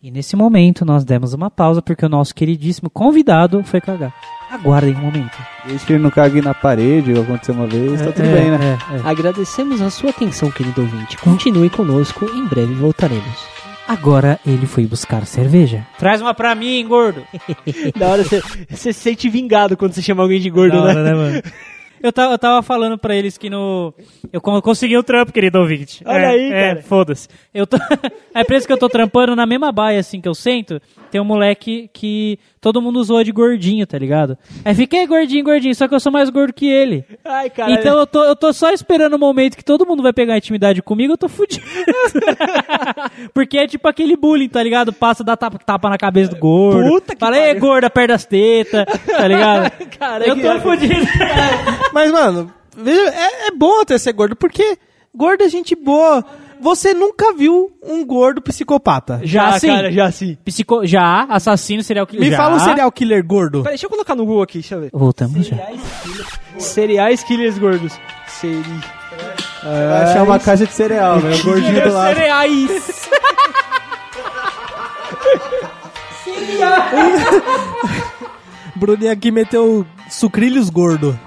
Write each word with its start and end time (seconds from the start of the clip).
E 0.00 0.10
nesse 0.12 0.36
momento 0.36 0.84
nós 0.84 1.04
demos 1.04 1.32
uma 1.34 1.50
pausa 1.50 1.82
porque 1.82 2.06
o 2.06 2.08
nosso 2.08 2.32
queridíssimo 2.34 2.88
convidado 2.88 3.64
foi 3.64 3.80
cagar. 3.80 4.14
Aguardem 4.50 4.94
um 4.94 5.00
momento. 5.00 5.36
Desde 5.66 5.84
que 5.84 5.92
ele 5.94 6.02
não 6.02 6.10
cague 6.10 6.40
na 6.40 6.54
parede, 6.54 7.12
ou 7.12 7.22
aconteceu 7.22 7.54
uma 7.54 7.66
vez, 7.66 8.00
tá 8.00 8.12
tudo 8.12 8.24
É, 8.24 8.32
bem, 8.32 8.50
né? 8.52 8.78
é, 8.92 8.96
é. 8.96 9.00
Agradecemos 9.04 9.82
a 9.82 9.90
sua 9.90 10.10
atenção, 10.10 10.50
querido 10.52 10.80
ouvinte. 10.82 11.18
Continue 11.18 11.68
conosco, 11.68 12.24
em 12.26 12.46
breve 12.46 12.74
voltaremos. 12.74 13.44
Agora 13.88 14.38
ele 14.46 14.66
foi 14.66 14.86
buscar 14.86 15.26
cerveja. 15.26 15.84
Traz 15.98 16.20
uma 16.22 16.32
pra 16.32 16.54
mim, 16.54 16.86
gordo. 16.86 17.22
Da 17.98 18.06
hora 18.08 18.22
você, 18.22 18.40
se 18.70 18.92
sente 18.92 19.28
vingado 19.28 19.76
quando 19.76 19.92
você 19.94 20.02
chama 20.02 20.22
alguém 20.22 20.40
de 20.40 20.48
gordo, 20.48 20.76
Da 20.76 20.84
né? 20.84 20.90
hora, 20.90 21.02
né, 21.02 21.14
mano? 21.14 21.42
Eu 22.02 22.12
tava, 22.12 22.34
eu 22.34 22.38
tava 22.38 22.62
falando 22.62 22.96
pra 22.98 23.14
eles 23.16 23.36
que 23.38 23.48
no. 23.50 23.92
Eu 24.32 24.40
con- 24.40 24.60
consegui 24.62 24.96
um 24.96 25.02
trampo, 25.02 25.32
querido 25.32 25.58
ouvinte. 25.58 26.02
Olha 26.06 26.22
É, 26.22 26.26
aí, 26.26 26.52
é, 26.52 26.68
cara. 26.74 26.82
Foda-se. 26.82 27.28
Eu 27.52 27.66
tô... 27.66 27.76
A 28.34 28.40
empresa 28.42 28.66
que 28.66 28.72
eu 28.72 28.78
tô 28.78 28.88
trampando, 28.88 29.34
na 29.34 29.46
mesma 29.46 29.72
baia 29.72 29.98
assim 30.00 30.20
que 30.20 30.28
eu 30.28 30.34
sento, 30.34 30.80
tem 31.10 31.20
um 31.20 31.24
moleque 31.24 31.90
que 31.92 32.38
todo 32.60 32.80
mundo 32.82 33.02
zoa 33.04 33.24
de 33.24 33.32
gordinho, 33.32 33.86
tá 33.86 33.98
ligado? 33.98 34.36
Aí 34.64 34.74
fiquei 34.74 35.06
gordinho, 35.06 35.44
gordinho, 35.44 35.74
só 35.74 35.86
que 35.88 35.94
eu 35.94 36.00
sou 36.00 36.10
mais 36.12 36.28
gordo 36.30 36.52
que 36.52 36.66
ele. 36.66 37.04
Ai, 37.24 37.48
cara. 37.50 37.72
Então 37.72 37.98
eu 37.98 38.06
tô, 38.06 38.24
eu 38.24 38.34
tô 38.36 38.52
só 38.52 38.70
esperando 38.72 39.14
o 39.14 39.18
momento 39.18 39.56
que 39.56 39.64
todo 39.64 39.86
mundo 39.86 40.02
vai 40.02 40.12
pegar 40.12 40.36
intimidade 40.36 40.82
comigo, 40.82 41.12
eu 41.14 41.18
tô 41.18 41.28
fudido. 41.28 41.64
Porque 43.32 43.58
é 43.58 43.66
tipo 43.66 43.86
aquele 43.88 44.16
bullying, 44.16 44.48
tá 44.48 44.62
ligado? 44.62 44.92
Passa, 44.92 45.22
dá 45.24 45.36
tapa, 45.36 45.58
tapa 45.58 45.88
na 45.90 45.98
cabeça 45.98 46.30
do 46.30 46.36
gordo. 46.38 46.88
Puta 46.90 47.14
que 47.14 47.20
Fala, 47.20 47.36
ei, 47.36 47.46
pariu." 47.48 47.60
gorda, 47.60 47.90
perto 47.90 48.08
das 48.08 48.24
tetas, 48.24 48.84
tá 49.06 49.28
ligado? 49.28 49.70
Cara, 49.98 50.26
eu 50.26 50.34
que- 50.36 50.42
tô 50.42 50.60
fudido. 50.60 51.06
Mas, 51.92 52.10
mano, 52.12 52.52
veja, 52.76 53.00
é, 53.14 53.48
é 53.48 53.50
bom 53.50 53.80
até 53.80 53.96
ser 53.98 54.12
gordo, 54.12 54.36
porque 54.36 54.78
gordo 55.14 55.42
é 55.44 55.48
gente 55.48 55.74
boa. 55.74 56.24
Você 56.60 56.92
nunca 56.92 57.32
viu 57.32 57.72
um 57.82 58.04
gordo 58.04 58.42
psicopata. 58.42 59.20
Já 59.22 59.58
sim. 59.58 59.68
cara, 59.68 59.92
já 59.92 60.10
sim. 60.10 60.36
Psico... 60.44 60.86
Já, 60.86 61.24
assassino, 61.24 61.82
serial 61.82 62.06
killer. 62.06 62.24
Me 62.24 62.30
já. 62.30 62.36
fala 62.36 62.56
um 62.56 62.60
serial 62.60 62.92
killer 62.92 63.24
gordo. 63.24 63.62
Peraí, 63.62 63.74
deixa 63.74 63.86
eu 63.86 63.90
colocar 63.90 64.14
no 64.14 64.26
Google 64.26 64.42
aqui, 64.42 64.58
deixa 64.58 64.74
eu 64.74 64.80
ver. 64.80 64.90
Voltamos 64.92 65.46
já. 65.46 65.56
Cereais 66.58 67.22
killers 67.22 67.58
gordos. 67.58 67.98
Seri... 68.26 68.62
Vai 69.62 70.04
achar 70.04 70.22
uma 70.22 70.38
caixa 70.38 70.66
de 70.66 70.72
cereal, 70.72 71.20
né? 71.20 71.34
O 71.34 71.42
gordinho 71.42 71.82
do 71.82 71.92
lado. 71.92 72.14
Cereais. 72.14 73.08
Bruninho 78.76 79.12
aqui 79.12 79.30
meteu 79.30 79.86
sucrilhos 80.08 80.70
gordo. 80.70 81.18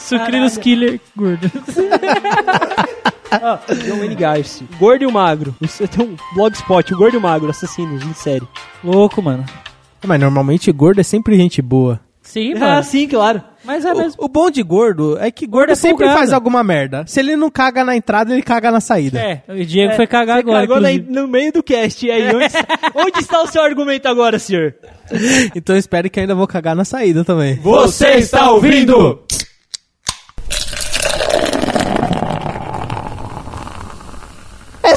Sucrilhos 0.00 0.56
killer 0.58 1.00
gordo. 1.16 1.50
John 3.86 3.98
Wayne 3.98 4.14
Garcia. 4.14 4.66
Gordo 4.78 5.02
e 5.04 5.06
o 5.06 5.12
Magro. 5.12 5.54
Você 5.60 5.86
tem 5.86 6.04
um 6.04 6.16
blogspot, 6.34 6.92
o 6.92 6.96
Gordo 6.96 7.14
e 7.14 7.18
o 7.18 7.20
Magro, 7.20 7.48
assassinos 7.50 8.02
em 8.04 8.12
série. 8.14 8.46
Louco, 8.82 9.22
mano. 9.22 9.44
Mas 10.04 10.18
normalmente 10.20 10.72
gordo 10.72 11.00
é 11.00 11.04
sempre 11.04 11.36
gente 11.36 11.60
boa. 11.62 12.00
Sim, 12.22 12.54
Ah, 12.56 12.60
mano. 12.60 12.84
sim, 12.84 13.06
claro. 13.08 13.42
Mas 13.64 13.84
é 13.84 13.92
mesmo. 13.92 14.14
O, 14.22 14.24
o 14.24 14.28
bom 14.28 14.50
de 14.50 14.62
gordo 14.62 15.18
é 15.18 15.30
que 15.30 15.46
gordo 15.46 15.72
é 15.72 15.74
sempre 15.74 15.98
folgado. 16.06 16.18
faz 16.18 16.32
alguma 16.32 16.62
merda. 16.64 17.04
Se 17.06 17.20
ele 17.20 17.36
não 17.36 17.50
caga 17.50 17.84
na 17.84 17.94
entrada, 17.96 18.32
ele 18.32 18.42
caga 18.42 18.70
na 18.70 18.80
saída. 18.80 19.18
É, 19.18 19.42
o 19.48 19.64
Diego 19.64 19.94
foi 19.94 20.06
cagar 20.06 20.36
Você 20.36 20.42
agora, 20.42 20.60
cagou 20.66 20.80
na- 20.80 21.20
no 21.22 21.28
meio 21.28 21.52
do 21.52 21.62
cast. 21.62 22.06
E 22.06 22.10
aí, 22.10 22.28
onde, 22.34 22.46
onde 22.94 23.18
está 23.20 23.42
o 23.42 23.46
seu 23.46 23.62
argumento 23.62 24.06
agora, 24.06 24.38
senhor? 24.38 24.74
Então 25.54 25.74
eu 25.76 25.78
espero 25.80 26.08
que 26.08 26.18
ainda 26.20 26.34
vou 26.34 26.46
cagar 26.46 26.74
na 26.74 26.84
saída 26.84 27.24
também. 27.24 27.56
Você 27.56 28.12
está 28.12 28.50
ouvindo? 28.50 29.22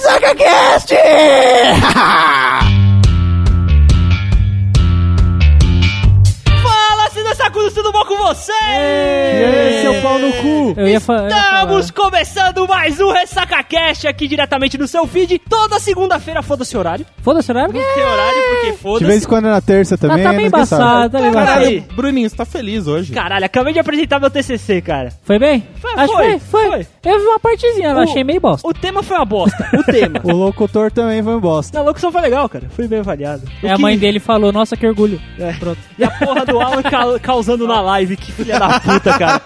Fala, 0.03 0.35
tudo 7.83 7.91
bom 7.91 8.05
com 8.05 8.15
você? 8.17 8.51
E 8.53 9.43
aí, 9.43 9.81
seu 9.81 10.01
pau 10.01 10.17
no 10.17 10.31
cu? 10.31 10.73
Eu 10.77 10.87
ia, 10.87 10.95
Estamos 10.97 11.91
começando 11.91 12.65
mais 12.65 12.97
um 13.01 13.11
Ressaca 13.11 13.61
Cast 13.61 14.07
aqui 14.07 14.25
diretamente 14.25 14.77
no 14.77 14.87
seu 14.87 15.05
feed. 15.05 15.37
Toda 15.49 15.77
segunda-feira, 15.79 16.41
foda-se 16.41 16.77
o 16.77 16.79
horário. 16.79 17.05
Foda-se, 17.21 17.51
horário? 17.51 17.73
Não 17.73 17.81
tem 17.93 18.03
horário 18.03 18.41
porque 18.41 18.61
De 18.61 18.67
vez 18.71 18.79
foda-se. 18.79 19.17
em 19.17 19.27
quando 19.27 19.47
é 19.47 19.51
na 19.51 19.59
terça 19.61 19.97
Tá, 19.97 20.07
também. 20.07 20.23
tá 20.23 20.31
bem 20.31 20.45
nunca 20.45 20.65
sabe. 20.65 20.81
embaçado, 20.83 21.11
tá 21.11 21.19
bem 21.19 21.27
embaçado. 21.29 21.47
Caralho, 21.59 21.81
Bruninho, 21.93 22.29
você 22.29 22.35
tá 22.37 22.45
feliz 22.45 22.87
hoje. 22.87 23.11
caralho, 23.11 23.45
acabei 23.45 23.73
de 23.73 23.79
apresentar 23.79 24.19
meu 24.19 24.29
TCC, 24.29 24.81
cara. 24.81 25.11
Foi 25.23 25.37
bem? 25.37 25.67
Foi, 25.75 25.91
Acho 25.93 26.07
que 26.07 26.13
foi, 26.13 26.39
foi, 26.39 26.69
foi. 26.69 26.87
Eu 27.11 27.19
vi 27.19 27.25
uma 27.25 27.39
partezinha, 27.39 27.89
eu 27.89 27.97
O- 27.97 27.99
achei 27.99 28.23
meio 28.23 28.39
bosta. 28.39 28.65
O 28.65 28.73
tema 28.73 29.03
foi 29.03 29.17
uma 29.17 29.25
bosta. 29.25 29.69
O 29.77 29.83
tema. 29.83 30.21
O 30.23 30.31
locutor 30.31 30.89
também 30.89 31.21
foi 31.21 31.35
um 31.35 31.39
bosta. 31.39 31.77
Na 31.77 31.83
locução 31.83 32.11
foi 32.11 32.21
legal, 32.21 32.47
cara. 32.47 32.65
Foi 32.69 32.87
bem 32.87 32.99
avaliado. 32.99 33.43
O 33.61 33.67
É, 33.67 33.71
a 33.71 33.75
que- 33.75 33.81
mãe 33.81 33.97
dele 33.97 34.19
falou, 34.19 34.51
nossa, 34.53 34.77
que 34.77 34.87
orgulho. 34.87 35.19
É. 35.37 35.51
Pronto. 35.53 35.77
E 35.99 36.03
a 36.03 36.09
porra 36.11 36.45
do 36.45 36.59
Alan 36.59 36.81
ca- 36.81 37.19
causando 37.21 37.67
na 37.75 37.81
live. 37.81 38.15
Que 38.17 38.31
filha 38.31 38.59
da 38.59 38.79
puta, 38.79 39.17
cara. 39.17 39.41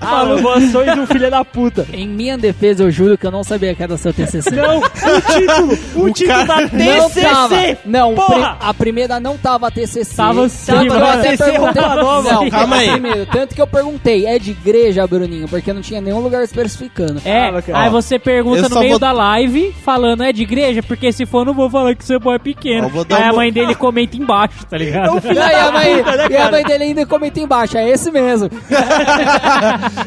Alan, 0.00 0.56
ações 0.56 0.94
do 0.96 1.06
filho 1.06 1.30
da 1.30 1.44
puta. 1.44 1.86
Em 1.92 2.06
minha 2.08 2.36
defesa, 2.38 2.82
eu 2.84 2.90
juro 2.90 3.16
que 3.18 3.26
eu 3.26 3.30
não 3.30 3.42
sabia 3.44 3.74
que 3.74 3.82
era 3.82 3.96
seu 3.96 4.12
TCC. 4.12 4.50
Não, 4.50 4.78
o 4.78 4.82
título. 5.20 6.04
O 6.06 6.10
título 6.12 6.46
da 6.46 6.60
Não 6.62 6.68
TCC. 7.08 7.20
tava. 7.22 7.56
Não, 7.84 8.14
porra. 8.14 8.56
a 8.60 8.74
primeira 8.74 9.18
não 9.20 9.36
tava 9.36 9.70
TCC. 9.70 10.16
Tava 10.16 10.48
sim, 10.48 10.72
Tanto 10.72 10.82
que 10.82 10.88
eu 10.88 10.94
mano. 11.00 11.06
até 11.06 11.30
TCC 11.36 11.50
perguntei- 11.52 11.82
nova. 11.82 12.32
Não, 12.32 12.50
Calma 12.50 12.76
aí. 12.76 12.90
Primeiro, 12.90 13.26
tanto 13.26 13.54
que 13.54 13.60
eu 13.60 13.66
perguntei, 13.66 14.26
é 14.26 14.38
de 14.38 14.50
igreja, 14.52 15.06
Bruninho? 15.06 15.48
Porque 15.48 15.72
não 15.72 15.80
tinha 15.82 16.00
nenhum 16.00 16.20
lugar 16.20 16.42
especificando. 16.42 17.20
É, 17.24 17.46
Tava, 17.46 17.62
cara. 17.62 17.78
aí 17.80 17.90
você 17.90 18.18
pergunta 18.18 18.62
eu 18.62 18.68
no 18.68 18.78
meio 18.78 18.90
vou- 18.90 18.98
da 18.98 19.12
live, 19.12 19.74
falando 19.84 20.22
é 20.22 20.32
de 20.32 20.42
igreja, 20.42 20.82
porque 20.82 21.12
se 21.12 21.26
for, 21.26 21.44
não 21.44 21.54
vou 21.54 21.68
falar 21.70 21.94
que 21.94 22.04
seu 22.04 22.20
pai 22.20 22.36
é 22.36 22.38
pequeno. 22.38 22.90
Aí 23.10 23.22
a 23.22 23.32
mãe 23.32 23.52
dele 23.52 23.74
comenta 23.74 24.16
embaixo, 24.16 24.64
tá 24.66 24.76
ligado? 24.78 25.08
É 25.08 25.12
um 25.12 25.20
filho 25.20 25.34
E, 25.34 25.38
aí 25.38 25.52
da 25.54 25.66
a 25.68 25.72
mãe, 25.72 25.96
puta, 25.98 26.16
né, 26.16 26.26
e 26.30 26.36
a 26.36 26.50
mãe 26.50 26.62
dele 26.64 26.84
ainda 26.84 27.06
comenta 27.06 27.40
embaixo, 27.40 27.55
é 27.78 27.88
esse 27.90 28.10
mesmo. 28.10 28.48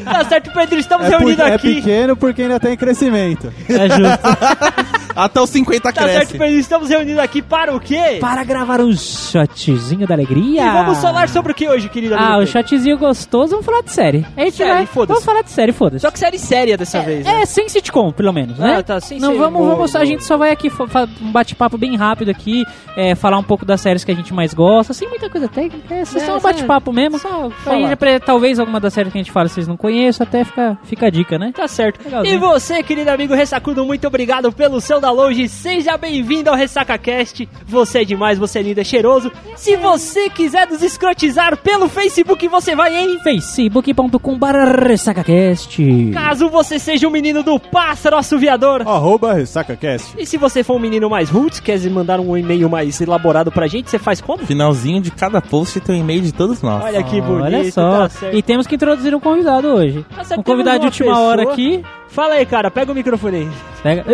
Tá 0.06 0.26
certo, 0.28 0.52
Pedro. 0.54 0.80
Estamos 0.80 1.08
É, 1.08 1.12
por- 1.12 1.20
reunidos 1.20 1.46
é 1.46 1.54
aqui. 1.54 1.76
pequeno 1.76 2.16
porque 2.16 2.42
ainda 2.44 2.60
tem 2.60 2.76
crescimento. 2.76 3.52
É 3.70 3.88
justo. 3.90 4.79
Até 5.16 5.42
os 5.42 5.50
50 5.50 5.92
Tá 5.92 6.02
certo, 6.02 6.16
cresce. 6.16 6.38
Pedro. 6.38 6.60
Estamos 6.60 6.90
reunidos 6.90 7.20
aqui 7.20 7.42
para 7.42 7.76
o 7.76 7.80
quê? 7.80 8.18
Para 8.22 8.44
gravar 8.44 8.80
um 8.82 8.96
shotzinho 8.96 10.08
da 10.08 10.14
alegria. 10.14 10.64
E 10.66 10.70
vamos 10.72 10.98
falar 11.00 11.28
sobre 11.30 11.52
o 11.52 11.56
que 11.56 11.68
hoje, 11.68 11.90
querido 11.90 12.16
amigo 12.16 12.30
Ah, 12.30 12.36
o 12.36 12.40
Pedro? 12.40 12.52
shotzinho 12.54 12.98
gostoso, 12.98 13.52
vamos 13.52 13.66
falar 13.66 13.82
de 13.82 13.92
série. 13.92 14.26
A 14.38 14.42
gente 14.42 14.56
Série, 14.58 14.72
vai. 14.72 14.86
foda-se. 14.86 15.08
Vamos 15.14 15.26
falar 15.26 15.42
de 15.42 15.52
série, 15.52 15.72
foda-se. 15.72 16.02
Só 16.02 16.12
que 16.12 16.20
série 16.20 16.38
séria 16.38 16.78
dessa 16.78 17.02
vez, 17.02 17.26
né? 17.26 17.42
É, 17.42 17.46
sem 17.46 17.68
sitcom, 17.70 18.12
pelo 18.12 18.32
menos, 18.32 18.58
né? 18.58 18.78
Ah, 18.78 18.84
tá, 18.84 19.00
sem 19.00 19.20
Não 19.20 19.38
vamos, 19.38 19.60
boa, 19.62 19.76
vamos, 19.76 19.96
a 19.96 20.06
gente 20.06 20.24
só 20.24 20.38
vai 20.38 20.52
aqui 20.52 20.70
um 21.22 21.32
bate-papo 21.32 21.78
bem 21.78 21.96
rápido 21.96 22.30
aqui, 22.30 22.64
é, 22.96 23.16
falar 23.16 23.38
um 23.38 23.44
pouco 23.44 23.66
das 23.66 23.82
séries 23.82 24.04
que 24.04 24.12
a 24.12 24.16
gente 24.16 24.34
mais 24.34 24.54
gosta, 24.54 24.94
sem 24.94 25.08
muita 25.10 25.30
coisa 25.30 25.48
técnica, 25.48 25.94
é, 25.94 26.06
só 26.06 26.18
É, 26.20 26.26
só 26.26 26.38
um 26.38 26.40
bate-papo 26.40 26.92
mesmo. 26.94 27.18
só 27.20 27.50
falar. 27.50 27.98
talvez 28.26 28.60
alguma 28.60 28.80
das 28.80 28.94
séries 28.94 29.12
que 29.12 29.18
a 29.18 29.22
gente 29.22 29.32
fala 29.32 29.48
vocês 29.48 29.68
não 29.68 29.76
conheçam, 29.78 30.26
até 30.26 30.44
fica, 30.44 30.78
fica 30.84 31.08
a 31.08 31.10
dica, 31.10 31.38
né? 31.38 31.52
Tá 31.56 31.68
certo. 31.68 32.04
Legalzinho. 32.04 32.36
E 32.36 32.38
você, 32.38 32.84
querido 32.84 33.10
amigo 33.10 33.34
Ressacudo, 33.34 33.84
muito 33.86 34.06
obrigado 34.08 34.52
pelo 34.52 34.80
seu 34.80 34.99
download. 35.00 35.48
Seja 35.50 35.98
bem-vindo 35.98 36.50
ao 36.50 36.56
RessacaCast. 36.56 37.48
Você 37.66 38.00
é 38.00 38.06
demais, 38.06 38.38
você 38.38 38.60
é 38.60 38.62
lindo, 38.62 38.80
é 38.80 38.84
cheiroso. 38.84 39.32
Se 39.56 39.76
você 39.76 40.30
quiser 40.30 40.68
nos 40.68 40.82
escrotizar 40.82 41.58
pelo 41.58 41.90
Facebook, 41.90 42.48
você 42.48 42.76
vai 42.76 42.96
em... 42.96 43.20
facebook.com 43.20 44.38
ressacacast 44.86 46.12
Caso 46.14 46.50
você 46.50 46.80
seja 46.80 47.08
um 47.08 47.12
menino 47.12 47.44
do 47.44 47.60
pássaro 47.60 48.18
assoviador. 48.18 48.82
Arroba 48.88 49.34
RessacaCast. 49.34 50.16
E 50.18 50.26
se 50.26 50.38
você 50.38 50.64
for 50.64 50.76
um 50.76 50.80
menino 50.80 51.10
mais 51.10 51.30
roots, 51.30 51.60
quer 51.60 51.80
mandar 51.90 52.20
um 52.20 52.38
e-mail 52.38 52.70
mais 52.70 53.00
elaborado 53.02 53.52
pra 53.52 53.68
gente, 53.68 53.90
você 53.90 54.00
faz 54.00 54.22
como? 54.22 54.46
Finalzinho 54.46 55.02
de 55.02 55.12
cada 55.12 55.42
post 55.42 55.80
tem 55.80 55.96
um 55.96 56.00
e-mail 56.00 56.22
de 56.22 56.32
todos 56.34 56.62
nós. 56.62 56.84
Olha 56.84 57.04
que 57.04 57.22
bonito, 57.22 57.44
Olha 57.44 57.72
só. 57.72 57.92
tá 58.00 58.10
certo. 58.10 58.36
e 58.38 58.42
temos 58.42 58.68
que 58.68 58.76
introduzir 58.76 59.14
um 59.16 59.20
convidado 59.20 59.68
hoje. 59.68 60.06
Tá 60.16 60.24
certo, 60.24 60.40
um 60.40 60.44
convidado 60.44 60.80
de 60.80 60.86
última 60.86 61.12
uma 61.12 61.20
hora 61.20 61.38
pessoa. 61.46 61.54
aqui. 61.54 61.84
Fala 62.10 62.36
aí, 62.36 62.46
cara, 62.46 62.70
pega 62.72 62.92
o 62.92 62.96
microfone 62.96 63.38
aí. 63.38 63.50
Pega. 63.84 64.06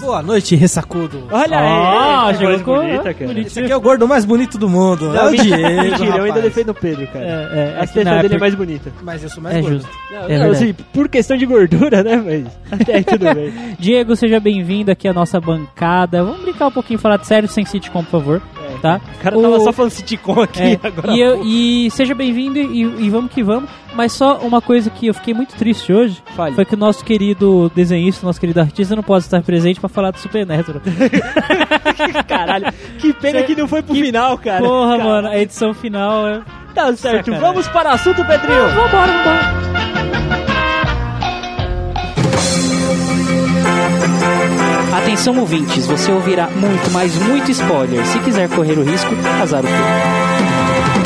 Boa 0.00 0.22
noite, 0.22 0.54
ressacudo. 0.54 1.24
Olha 1.30 1.58
Ah, 1.58 2.26
aí, 2.26 2.32
que 2.34 2.38
chegou 2.38 2.52
voz 2.52 2.62
com- 2.62 2.74
bonita, 2.76 3.14
cara. 3.14 3.26
bonito. 3.26 3.46
Esse 3.48 3.60
aqui 3.60 3.72
é 3.72 3.76
o 3.76 3.80
gordo 3.80 4.06
mais 4.06 4.24
bonito 4.24 4.56
do 4.56 4.68
mundo. 4.68 5.08
Não, 5.08 5.16
é 5.16 5.30
o 5.30 5.30
Diego. 5.36 5.82
mentira, 5.82 6.16
eu 6.18 6.24
ainda 6.24 6.40
defendo 6.40 6.68
o 6.70 6.74
Pedro, 6.74 7.06
cara. 7.08 7.24
É, 7.24 7.28
é, 7.30 7.76
A 7.80 7.82
é 7.82 7.86
que 7.86 7.92
testa 7.94 8.04
na 8.04 8.22
dele 8.22 8.34
é 8.36 8.38
mais 8.38 8.54
bonita. 8.54 8.92
Mas 9.02 9.22
eu 9.22 9.28
sou 9.28 9.42
mais 9.42 9.56
É 9.56 9.60
gordo. 9.60 9.74
justo. 9.78 9.90
Não, 10.12 10.28
É 10.28 10.38
não, 10.38 10.50
assim, 10.50 10.72
por 10.92 11.08
questão 11.08 11.36
de 11.36 11.46
gordura, 11.46 12.02
né? 12.04 12.16
Mas 12.24 12.46
até 12.80 12.94
aí 12.96 13.04
tudo 13.04 13.34
bem. 13.34 13.52
Diego, 13.78 14.14
seja 14.14 14.38
bem-vindo 14.38 14.90
aqui 14.92 15.08
à 15.08 15.12
nossa 15.12 15.40
bancada. 15.40 16.22
Vamos 16.22 16.42
brincar 16.42 16.68
um 16.68 16.72
pouquinho, 16.72 16.98
falar 16.98 17.16
de 17.16 17.26
sério 17.26 17.48
sem 17.48 17.64
sitcom, 17.64 18.04
por 18.04 18.10
favor. 18.10 18.42
Tá? 18.82 19.00
O 19.18 19.22
cara 19.22 19.40
tava 19.40 19.60
só 19.60 19.72
falando 19.72 19.90
sitcom 19.90 20.40
aqui 20.42 20.62
É, 20.62 20.80
agora. 20.86 21.12
e, 21.12 21.20
eu- 21.20 21.42
e 21.44 21.90
seja 21.90 22.14
bem-vindo 22.14 22.58
e, 22.58 22.82
e 22.82 23.10
vamos 23.10 23.32
que 23.32 23.42
vamos. 23.42 23.68
Mas 23.94 24.12
só 24.12 24.38
uma 24.38 24.60
coisa 24.60 24.90
que 24.90 25.06
eu 25.06 25.14
fiquei 25.14 25.32
muito 25.32 25.54
triste 25.54 25.92
hoje 25.92 26.20
Fale. 26.34 26.54
foi 26.56 26.64
que 26.64 26.74
o 26.74 26.76
nosso 26.78 27.04
querido 27.04 27.70
desenhista, 27.76 28.26
nosso 28.26 28.40
querido 28.40 28.60
artista, 28.60 28.96
não 28.96 29.02
pode 29.04 29.24
estar 29.24 29.40
presente 29.42 29.78
pra 29.78 29.88
falar 29.88 30.10
do 30.10 30.18
Supernatural. 30.18 30.82
Caralho, 32.26 32.66
que 32.98 33.12
pena 33.12 33.42
que 33.42 33.54
não 33.54 33.68
foi 33.68 33.82
pro 33.82 33.94
final, 33.94 34.36
cara. 34.38 34.62
Porra, 34.64 34.96
Cara, 34.98 35.04
mano, 35.08 35.28
a 35.28 35.38
edição 35.38 35.72
final 35.72 36.26
é. 36.26 36.40
Tá 36.74 36.86
certo, 36.96 37.26
Sacanagem. 37.26 37.40
vamos 37.40 37.68
para 37.68 37.90
o 37.90 37.92
assunto, 37.94 38.24
Pedrinho. 38.24 38.68
Vambora, 38.70 39.12
vambora. 39.12 40.03
Atenção 44.96 45.38
ouvintes, 45.38 45.86
você 45.86 46.10
ouvirá 46.12 46.48
muito, 46.48 46.90
mas 46.92 47.14
muito 47.16 47.50
spoiler. 47.50 48.04
Se 48.06 48.18
quiser 48.20 48.48
correr 48.48 48.78
o 48.78 48.82
risco, 48.84 49.10
azar 49.42 49.60
o 49.64 49.66
teu. 49.66 51.04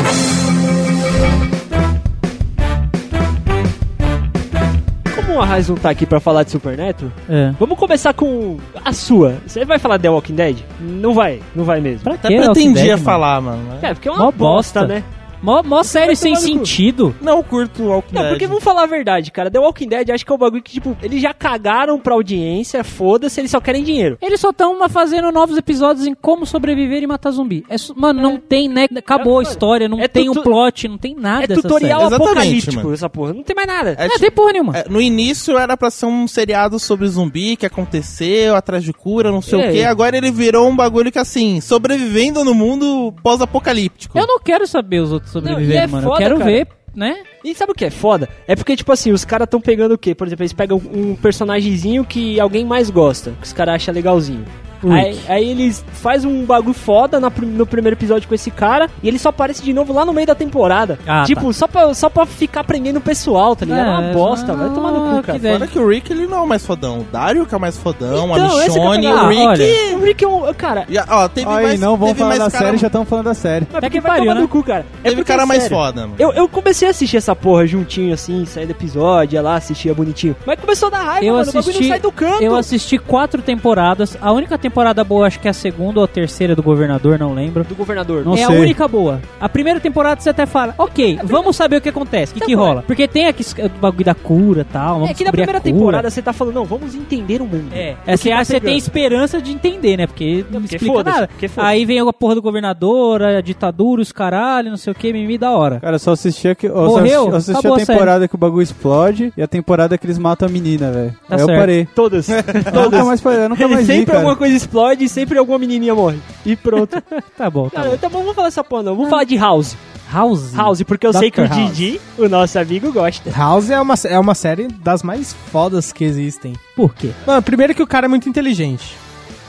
Como 5.17 5.40
a 5.40 5.44
Raiz 5.44 5.69
não 5.69 5.76
tá 5.76 5.90
aqui 5.90 6.06
pra 6.06 6.20
falar 6.20 6.43
de 6.43 6.50
Super 6.50 6.76
Neto, 6.76 7.12
É. 7.29 7.52
vamos 7.58 7.79
começar 7.79 8.12
com 8.14 8.56
a 8.85 8.93
sua. 8.93 9.37
Você 9.46 9.64
vai 9.64 9.79
falar 9.79 9.96
de 9.96 10.02
The 10.05 10.11
Walking 10.11 10.34
Dead? 10.34 10.58
Não 10.81 11.12
vai, 11.14 11.41
não 11.55 11.64
vai 11.64 11.81
mesmo. 11.81 12.00
Pra 12.05 12.14
Até 12.14 12.29
que 12.29 12.37
pretendia 12.37 12.94
Dead, 12.96 12.99
falar, 13.05 13.41
mano. 13.41 13.62
É, 13.82 13.94
porque 13.94 14.08
é 14.08 14.12
uma 14.12 14.25
Mó 14.26 14.31
bosta, 14.32 14.81
bosta. 14.81 14.87
né? 14.94 15.02
Mó, 15.43 15.62
mó 15.62 15.82
série 15.82 16.17
sem 16.17 16.35
sentido. 16.37 17.14
Não, 17.20 17.43
curto 17.43 17.82
o 17.82 17.87
Walking 17.88 18.14
Não, 18.14 18.23
Dead. 18.23 18.32
porque 18.32 18.46
vamos 18.46 18.64
falar 18.64 18.82
a 18.82 18.87
verdade, 18.87 19.31
cara. 19.31 19.50
The 19.50 19.58
Walking 19.58 19.88
Dead 19.88 20.11
acho 20.11 20.25
que 20.26 20.32
é 20.32 20.35
um 20.35 20.38
bagulho 20.38 20.62
que, 20.62 20.73
tipo, 20.73 20.96
eles 21.02 21.20
já 21.23 21.32
cagaram 21.32 21.99
pra 21.99 22.14
audiência, 22.14 22.82
foda-se, 22.85 23.40
eles 23.40 23.50
só 23.50 23.61
querem 23.61 23.82
dinheiro. 23.85 24.19
Eles 24.20 24.40
só 24.40 24.50
estão 24.50 24.76
fazendo 24.88 25.31
novos 25.31 25.56
episódios 25.56 26.06
em 26.06 26.14
como 26.14 26.44
sobreviver 26.46 27.02
e 27.02 27.06
matar 27.06 27.31
zumbi. 27.31 27.64
É 27.69 27.76
mano, 27.96 28.20
não 28.20 28.37
tem, 28.38 28.69
né? 28.69 28.87
Acabou 28.96 29.38
a 29.38 29.43
história, 29.43 29.88
não 29.88 30.00
É 30.00 30.08
tem 30.08 30.26
tutu- 30.26 30.40
um 30.40 30.43
plot, 30.43 30.88
não 30.88 30.99
tem 30.99 31.14
nada. 31.14 31.44
é 31.44 31.56
tutorial 31.56 32.12
apocalíptico 32.12 32.82
mano. 32.82 32.94
essa 32.94 33.08
porra. 33.08 33.32
Não 33.32 33.43
tem 33.43 33.55
mais 33.55 33.69
nada. 33.69 33.91
É. 33.91 34.02
Não 34.02 34.08
tipo- 34.08 34.20
tem 34.20 34.31
porra 34.31 34.52
nenhuma. 34.52 34.76
É, 34.79 34.84
no 34.88 35.00
início 35.00 35.56
era 35.56 35.76
pra 35.76 35.91
ser 35.91 36.06
um 36.06 36.26
seriado 36.26 36.79
sobre 36.79 37.06
zumbi 37.08 37.56
que 37.56 37.67
aconteceu, 37.67 38.55
atrás 38.56 38.82
de 38.82 38.93
cura, 38.93 39.31
não 39.31 39.41
sei 39.43 39.61
É. 39.61 39.69
o 39.69 39.73
que. 39.73 39.84
Agora 39.84 40.17
ele 40.17 40.31
virou 40.31 40.69
um 40.69 40.75
bagulho 40.76 41.11
que 41.12 41.19
assim, 41.19 41.61
sobrevivendo 41.61 42.44
no 42.44 42.55
mundo 42.55 43.14
pós-apocalíptico. 43.23 44.19
Eu 44.19 44.26
não 44.26 44.38
quero 44.41 44.67
saber 44.67 45.00
os 45.00 45.12
outros 45.12 45.27
Não, 45.27 45.27
sobrevivendo, 45.28 45.72
e 45.72 45.76
é 45.76 45.86
mano. 45.86 46.08
foda, 46.08 46.14
eu 46.14 46.19
quero 46.19 46.38
cara. 46.38 46.50
ver, 46.50 46.69
né? 46.94 47.22
E 47.44 47.54
sabe 47.54 47.72
o 47.72 47.75
que 47.75 47.84
é 47.84 47.90
foda? 47.90 48.28
É 48.46 48.56
porque, 48.56 48.75
tipo 48.75 48.90
assim, 48.92 49.12
os 49.12 49.25
caras 49.25 49.48
tão 49.48 49.60
pegando 49.60 49.92
o 49.94 49.98
quê? 49.98 50.14
Por 50.14 50.26
exemplo, 50.26 50.42
eles 50.42 50.52
pegam 50.52 50.78
um 50.92 51.14
personagemzinho 51.14 52.04
que 52.04 52.40
alguém 52.40 52.64
mais 52.64 52.90
gosta, 52.90 53.32
que 53.40 53.46
os 53.46 53.52
caras 53.52 53.76
acham 53.76 53.94
legalzinho. 53.94 54.44
Aí, 54.90 55.19
aí 55.28 55.48
eles 55.50 55.84
fazem 55.92 56.30
um 56.30 56.44
bagulho 56.44 56.75
foda 56.75 57.19
na 57.20 57.30
no 57.42 57.66
primeiro 57.66 57.96
episódio 57.96 58.28
com 58.28 58.34
esse 58.34 58.50
cara 58.50 58.88
e 59.02 59.08
ele 59.08 59.19
só 59.19 59.28
aparece 59.30 59.62
de 59.62 59.72
novo 59.72 59.92
lá 59.92 60.04
no 60.04 60.12
meio 60.12 60.26
da 60.26 60.34
temporada. 60.34 60.98
Ah, 61.06 61.25
tipo, 61.25 61.52
só, 61.52 61.66
pra, 61.66 61.92
só 61.94 62.08
pra 62.08 62.26
ficar 62.26 62.64
prendendo 62.64 62.98
o 62.98 63.00
pessoal, 63.00 63.54
tá 63.56 63.64
ligado? 63.64 63.86
É 63.86 63.90
uma 63.90 64.04
É, 64.04 64.12
bosta, 64.12 64.54
vai 64.54 64.69
tomar 64.70 64.92
no 64.92 65.16
cu, 65.16 65.22
cara. 65.22 65.38
que. 65.38 65.48
Fora 65.48 65.66
que 65.66 65.78
o 65.78 65.88
Rick 65.88 66.12
ele 66.12 66.26
não 66.26 66.38
é 66.38 66.40
o 66.42 66.46
mais 66.46 66.64
fodão. 66.64 67.00
O 67.00 67.04
Dario 67.04 67.46
que 67.46 67.54
é 67.54 67.56
o 67.56 67.60
mais 67.60 67.76
fodão, 67.76 68.28
Então, 68.28 68.56
a 68.58 68.66
esse 68.66 68.70
que 68.72 68.78
é 68.78 68.82
o 68.82 68.90
Michonne, 68.90 69.06
Rick. 69.34 69.46
Olha. 69.46 69.96
O 69.98 70.04
Rick 70.04 70.25
é 70.25 70.28
um. 70.28 70.54
Cara, 70.54 70.86
E, 70.88 70.98
ó, 70.98 71.28
teve 71.28 71.48
Aí, 71.50 71.62
mais, 71.66 71.81
não 71.81 71.96
vamos 71.96 72.08
teve 72.08 72.19
falar 72.20 72.28
mais 72.31 72.40
da 72.44 72.50
cara, 72.50 72.64
série, 72.66 72.76
já 72.78 72.86
estamos 72.86 73.08
falando 73.08 73.24
da 73.24 73.34
série. 73.34 73.66
mas 73.70 73.81
porque 73.81 73.90
que 73.90 74.00
vai 74.00 74.10
pariu, 74.12 74.24
tomar 74.24 74.34
né? 74.36 74.40
no 74.42 74.48
cu, 74.48 74.62
cara. 74.62 74.86
É 75.04 75.08
Teve 75.10 75.24
cara 75.24 75.46
mais 75.46 75.62
sério, 75.62 75.76
foda, 75.76 76.00
mano. 76.02 76.14
Eu, 76.19 76.32
eu 76.32 76.48
comecei 76.48 76.86
a 76.88 76.90
assistir 76.90 77.16
essa 77.16 77.34
porra 77.34 77.66
juntinho, 77.66 78.14
assim, 78.14 78.44
sair 78.46 78.66
do 78.66 78.70
episódio, 78.72 79.36
ia 79.36 79.42
lá, 79.42 79.56
assistia 79.56 79.92
bonitinho. 79.94 80.36
Mas 80.46 80.58
começou 80.60 80.88
a 80.88 80.90
dar 80.90 81.02
raiva, 81.02 81.24
Eu 81.26 81.34
mano. 81.34 81.42
o 81.42 81.46
bagulho 81.46 81.54
não 81.54 81.60
assisti, 81.70 81.88
sai 81.88 81.98
do 82.00 82.12
canto. 82.12 82.42
eu 82.42 82.56
assisti 82.56 82.98
quatro 82.98 83.42
temporadas. 83.42 84.16
A 84.20 84.32
única 84.32 84.56
temporada 84.56 84.68
boa, 85.05 85.26
acho 85.26 85.41
que 85.41 85.49
é 85.49 85.50
a 85.50 85.55
segunda 85.55 86.00
ou 86.00 86.05
a 86.05 86.09
terceira 86.09 86.55
do 86.55 86.62
Governador, 86.62 87.19
não 87.19 87.35
lembro. 87.35 87.65
Do 87.65 87.75
governador. 87.75 88.25
Não 88.25 88.37
é 88.37 88.44
a 88.44 88.49
sei. 88.49 88.61
única 88.61 88.87
boa. 88.87 89.20
A 89.41 89.49
primeira 89.49 89.81
temporada 89.81 90.20
você 90.20 90.31
até 90.31 90.47
fala, 90.47 90.75
ok, 90.79 91.19
vamos 91.25 91.56
saber 91.56 91.76
o 91.76 91.81
que 91.81 91.88
acontece, 91.88 92.32
o 92.32 92.35
que, 92.35 92.41
que 92.47 92.53
Então, 92.53 92.65
rola. 92.65 92.82
Porque 92.82 93.06
tem 93.09 93.26
aqui 93.26 93.44
o 93.62 93.69
bagulho 93.81 94.05
da 94.05 94.15
cura 94.15 94.62
e 94.62 94.65
tal. 94.65 94.94
Vamos 94.94 95.11
É 95.11 95.15
que 95.15 95.25
na 95.25 95.31
a 95.31 95.32
primeira 95.32 95.61
temporada 95.61 96.11
você 96.11 96.23
tá 96.23 96.32
falando, 96.32 96.55
não, 96.55 96.65
vamos 96.65 96.94
entender 96.94 97.41
o 97.41 97.47
mundo. 97.47 97.70
É, 97.73 97.97
é 98.06 98.12
que 98.12 98.25
você, 98.25 98.31
tá 98.31 98.44
você 98.44 98.61
tem 98.61 98.76
esperança 98.76 99.41
de 99.41 99.53
entender, 99.53 99.97
né? 99.97 100.06
Porque 100.06 100.44
não 100.50 100.61
porque 100.61 100.76
explica 100.76 101.03
nada. 101.03 101.29
Aí 101.56 101.85
vem 101.85 102.00
a 102.00 102.12
porra 102.12 102.35
do 102.35 102.43
governador, 102.43 103.23
a 103.23 103.41
ditadura, 103.41 104.03
os 104.03 104.12
caralho, 104.12 104.70
não 104.70 104.76
sei 104.76 104.93
o 104.93 104.97
que, 104.97 105.12
mimimi 105.12 105.38
da 105.38 105.50
hora. 105.50 105.81
Cara, 105.81 105.97
eu 105.97 106.00
só 106.00 106.12
assisti, 106.12 106.55
que, 106.55 106.67
eu 106.67 106.75
só 106.75 106.82
Morreu? 106.82 107.35
assisti, 107.35 107.67
eu 107.67 107.75
a 107.75 107.76
a 107.76 107.87
temporada 107.87 108.29
que 108.29 108.35
o 108.35 108.38
bagulho 108.38 108.62
explode 108.62 109.32
e 109.37 109.43
a 109.43 109.47
temporada 109.47 109.97
que 109.97 110.06
eles 110.06 110.19
matam 110.19 110.49
a 110.49 110.50
menina, 110.50 110.91
velho. 110.91 111.15
Tá 111.29 111.37
Aí 111.37 111.41
eu 111.41 111.47
certo. 111.47 111.59
parei. 111.59 111.88
Todas. 111.94 112.29
Eu 112.29 112.37
nunca 112.85 113.05
mais, 113.05 113.20
parei, 113.20 113.44
eu 113.44 113.49
nunca 113.49 113.69
mais 113.69 113.87
vi, 113.87 113.93
sempre 113.93 114.06
cara. 114.06 114.19
alguma 114.19 114.37
coisa 114.37 114.56
explode 114.58 115.05
e 115.05 115.08
sempre 115.08 115.38
alguma 115.38 115.58
menininha 115.58 115.94
morre. 115.94 116.19
E 116.44 116.55
pronto. 116.55 117.02
Tá 117.37 117.49
bom, 117.49 117.69
tá 117.69 117.76
Cara, 117.76 117.88
bom. 117.90 117.94
então 117.94 118.10
vamos 118.10 118.34
falar 118.34 118.49
essa 118.49 118.64
porra 118.64 118.82
não. 118.82 118.94
Vamos 118.96 119.10
falar 119.10 119.25
de 119.25 119.37
House. 119.37 119.76
House. 120.12 120.52
House, 120.55 120.82
porque 120.82 121.06
eu 121.06 121.12
sei 121.12 121.31
que 121.31 121.40
o 121.40 121.46
Dr. 121.46 121.55
House. 121.55 121.76
Didi, 121.76 122.00
o 122.19 122.28
nosso 122.28 122.58
amigo, 122.58 122.90
gosta. 122.93 123.31
House 123.31 123.70
é 123.70 123.81
uma, 123.81 123.94
é 124.05 124.19
uma 124.19 124.34
série 124.34 124.66
das 124.69 125.02
mais 125.02 125.34
fodas 125.52 125.93
que 125.93 126.02
existem. 126.05 126.55
Por 126.75 126.94
quê? 126.94 127.10
Mano, 127.26 127.43
primeiro 127.43 127.75
que 127.75 127.82
o 127.82 127.87
cara 127.87 128.06
é 128.06 128.08
muito 128.08 128.28
inteligente. 128.28 128.96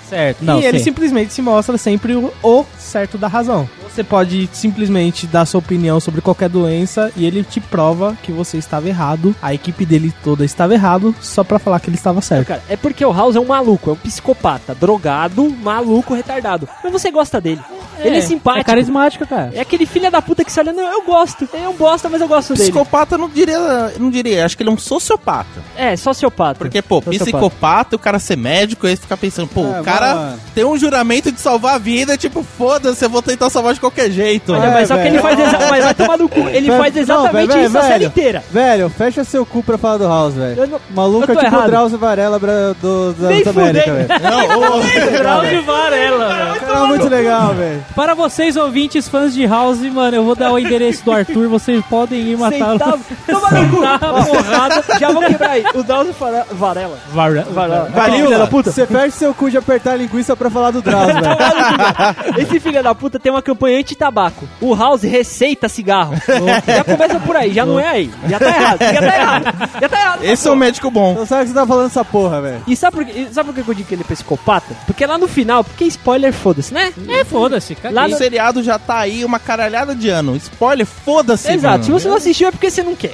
Certo. 0.07 0.43
Não, 0.43 0.59
e 0.59 0.65
ele 0.65 0.79
simplesmente 0.79 1.31
se 1.33 1.41
mostra 1.41 1.77
sempre 1.77 2.15
o, 2.15 2.31
o 2.43 2.65
certo 2.77 3.17
da 3.17 3.27
razão. 3.27 3.69
Você 3.99 4.03
pode 4.05 4.49
simplesmente 4.53 5.27
dar 5.27 5.45
sua 5.45 5.59
opinião 5.59 5.99
sobre 5.99 6.21
qualquer 6.21 6.47
doença 6.47 7.11
e 7.17 7.25
ele 7.25 7.43
te 7.43 7.59
prova 7.59 8.15
que 8.23 8.31
você 8.31 8.57
estava 8.57 8.87
errado. 8.87 9.35
A 9.41 9.53
equipe 9.53 9.85
dele 9.85 10.13
toda 10.23 10.45
estava 10.45 10.73
errado 10.73 11.13
só 11.21 11.43
pra 11.43 11.59
falar 11.59 11.81
que 11.81 11.89
ele 11.89 11.97
estava 11.97 12.21
certo. 12.21 12.47
Cara, 12.47 12.63
é 12.69 12.77
porque 12.77 13.03
o 13.03 13.11
House 13.11 13.35
é 13.35 13.41
um 13.41 13.45
maluco, 13.47 13.89
é 13.89 13.93
um 13.93 13.97
psicopata, 13.97 14.73
drogado, 14.73 15.49
maluco, 15.49 16.13
retardado. 16.13 16.69
Mas 16.81 16.93
você 16.93 17.11
gosta 17.11 17.41
dele. 17.41 17.59
ele 17.99 18.15
é 18.15 18.21
simpático. 18.21 18.61
É 18.61 18.63
carismático, 18.63 19.27
cara. 19.27 19.51
É 19.53 19.59
aquele 19.59 19.85
filho 19.85 20.09
da 20.09 20.21
puta 20.21 20.45
que 20.45 20.51
você 20.53 20.61
olha, 20.61 20.71
não, 20.71 20.89
eu 20.93 21.03
gosto. 21.03 21.49
Ele 21.53 21.63
é 21.65 21.67
um 21.67 21.75
bosta, 21.75 22.07
mas 22.07 22.21
eu 22.21 22.27
gosto 22.29 22.53
dele. 22.53 22.71
Psicopata 22.71 23.17
não 23.17 23.27
diria, 23.27 23.59
não 23.99 24.09
diria, 24.09 24.45
acho 24.45 24.55
que 24.55 24.63
ele 24.63 24.69
é 24.69 24.73
um 24.73 24.77
sociopata. 24.77 25.61
É, 25.75 25.97
sociopata. 25.97 26.57
Porque, 26.57 26.81
pô, 26.81 27.01
Sociopata. 27.01 27.25
psicopata, 27.25 27.95
o 27.97 27.99
cara 27.99 28.17
ser 28.17 28.37
médico, 28.37 28.87
aí 28.87 28.95
você 28.95 29.01
fica 29.01 29.17
pensando, 29.17 29.49
pô, 29.49 29.65
É, 29.65 29.81
o 29.81 29.83
cara 29.83 30.15
mano. 30.15 30.39
tem 30.55 30.63
um 30.63 30.77
juramento 30.77 31.29
de 31.33 31.41
salvar 31.41 31.75
a 31.75 31.77
vida, 31.77 32.15
tipo, 32.15 32.41
foda-se, 32.43 33.03
eu 33.03 33.09
vou 33.09 33.21
tentar 33.21 33.49
salvar 33.49 33.73
de 33.73 33.79
qualquer 33.81 33.88
jeito. 34.09 34.53
Olha, 34.53 34.65
É, 34.65 34.73
mas 34.73 34.87
só 34.87 34.95
que 34.97 35.07
ele 35.07 35.19
faz 35.19 35.39
exa- 35.39 35.59
mas 35.69 35.83
vai 35.83 35.93
tomar 35.93 36.17
no 36.17 36.29
cu. 36.29 36.47
Ele 36.49 36.67
faz 36.77 36.93
não, 36.95 37.01
exatamente 37.01 37.47
velho, 37.53 37.65
isso 37.67 37.77
a 37.77 37.81
velho. 37.81 37.93
série 37.93 38.05
inteira. 38.05 38.43
Velho, 38.51 38.89
fecha 38.89 39.23
seu 39.23 39.45
cu 39.45 39.63
pra 39.63 39.77
falar 39.77 39.97
do 39.97 40.07
House, 40.07 40.33
velho. 40.33 40.67
Não- 40.67 40.77
O 40.77 40.81
maluco 40.95 41.31
é 41.31 41.35
tipo 41.35 41.45
o 41.45 41.45
errado. 41.47 41.69
Drauzio 41.69 41.97
Varela 41.97 42.39
bra- 42.39 42.73
do, 42.81 43.13
da 43.13 43.27
América, 43.27 43.53
fudei. 43.53 43.71
velho. 43.81 44.07
Não, 44.23 45.11
Drauzio 45.19 45.63
Varela, 45.63 46.27
velho. 46.35 46.51
O 46.53 46.59
cara 46.59 46.79
é 46.79 46.87
muito 46.87 47.09
legal, 47.09 47.53
velho. 47.53 47.85
Para 47.95 48.13
vocês 48.13 48.55
ouvintes 48.55 49.07
fãs 49.09 49.33
de 49.33 49.45
House, 49.45 49.79
mano, 49.81 50.15
eu 50.17 50.23
vou 50.23 50.35
dar 50.35 50.51
o 50.51 50.59
endereço 50.59 51.03
do 51.05 51.11
Arthur, 51.11 51.47
vocês 51.49 51.83
podem 51.89 52.19
ir 52.21 52.37
matá-lo. 52.37 52.79
Toma 53.27 53.49
no 53.51 53.69
cu. 53.69 53.77
Porrada. 53.79 54.83
Já 54.99 55.11
vou 55.11 55.21
quebrar 55.23 55.51
aí. 55.51 55.63
O 55.73 55.83
Drauzio 55.83 56.15
Varela. 56.51 56.97
Varela. 57.11 57.47
Valeu, 57.93 58.25
Filho 58.27 58.37
da 58.37 58.47
puta. 58.47 58.71
Você 58.71 58.85
perde 58.85 59.13
seu 59.13 59.33
cu 59.33 59.49
de 59.49 59.57
apertar 59.57 59.93
a 59.93 59.95
linguiça 59.95 60.35
pra 60.35 60.49
falar 60.49 60.71
do 60.71 60.81
Drauzio, 60.81 61.15
velho. 61.21 62.41
Esse 62.41 62.59
filho 62.59 62.81
da 62.83 62.93
puta 62.95 63.19
tem 63.19 63.31
uma 63.31 63.41
campanha 63.41 63.68
anti-tabaco. 63.77 64.47
O 64.61 64.73
House 64.75 65.03
receita 65.03 65.67
cigarro. 65.69 66.15
já 66.65 66.83
começa 66.83 67.19
por 67.19 67.35
aí, 67.35 67.53
já 67.53 67.65
não 67.65 67.79
é 67.79 67.87
aí. 67.87 68.11
Já 68.27 68.39
tá 68.39 68.47
errado, 68.47 68.79
já 68.79 69.01
tá 69.01 69.15
errado. 69.17 69.43
Já 69.81 69.89
tá 69.89 69.99
errado. 69.99 70.23
esse 70.23 70.47
é 70.47 70.51
um 70.51 70.55
médico 70.55 70.89
bom. 70.91 71.11
Então 71.13 71.25
sabe 71.25 71.43
que 71.43 71.49
você 71.49 71.53
tá 71.55 71.65
falando 71.67 71.87
essa 71.87 72.05
porra, 72.05 72.41
velho. 72.41 72.63
E 72.67 72.75
sabe 72.75 72.97
por, 72.97 73.05
que, 73.05 73.11
e 73.19 73.33
sabe 73.33 73.51
por 73.51 73.63
que 73.63 73.69
eu 73.69 73.73
digo 73.75 73.87
que 73.87 73.95
ele 73.95 74.01
é 74.03 74.13
psicopata? 74.13 74.75
Porque 74.85 75.05
lá 75.05 75.17
no 75.17 75.27
final, 75.27 75.63
porque 75.63 75.85
spoiler, 75.85 76.33
foda-se, 76.33 76.73
né? 76.73 76.93
É, 77.07 77.23
foda-se. 77.23 77.77
Lá 77.91 78.05
O 78.05 78.09
no- 78.09 78.17
seriado 78.17 78.63
já 78.63 78.77
tá 78.79 78.97
aí 78.99 79.23
uma 79.25 79.39
caralhada 79.39 79.95
de 79.95 80.09
ano. 80.09 80.35
Spoiler, 80.35 80.85
foda-se, 80.85 81.51
Exato, 81.51 81.71
mano. 81.71 81.83
se 81.83 81.91
você 81.91 82.07
não 82.07 82.15
assistiu 82.17 82.47
é 82.47 82.51
porque 82.51 82.69
você 82.69 82.83
não 82.83 82.95
quer. 82.95 83.13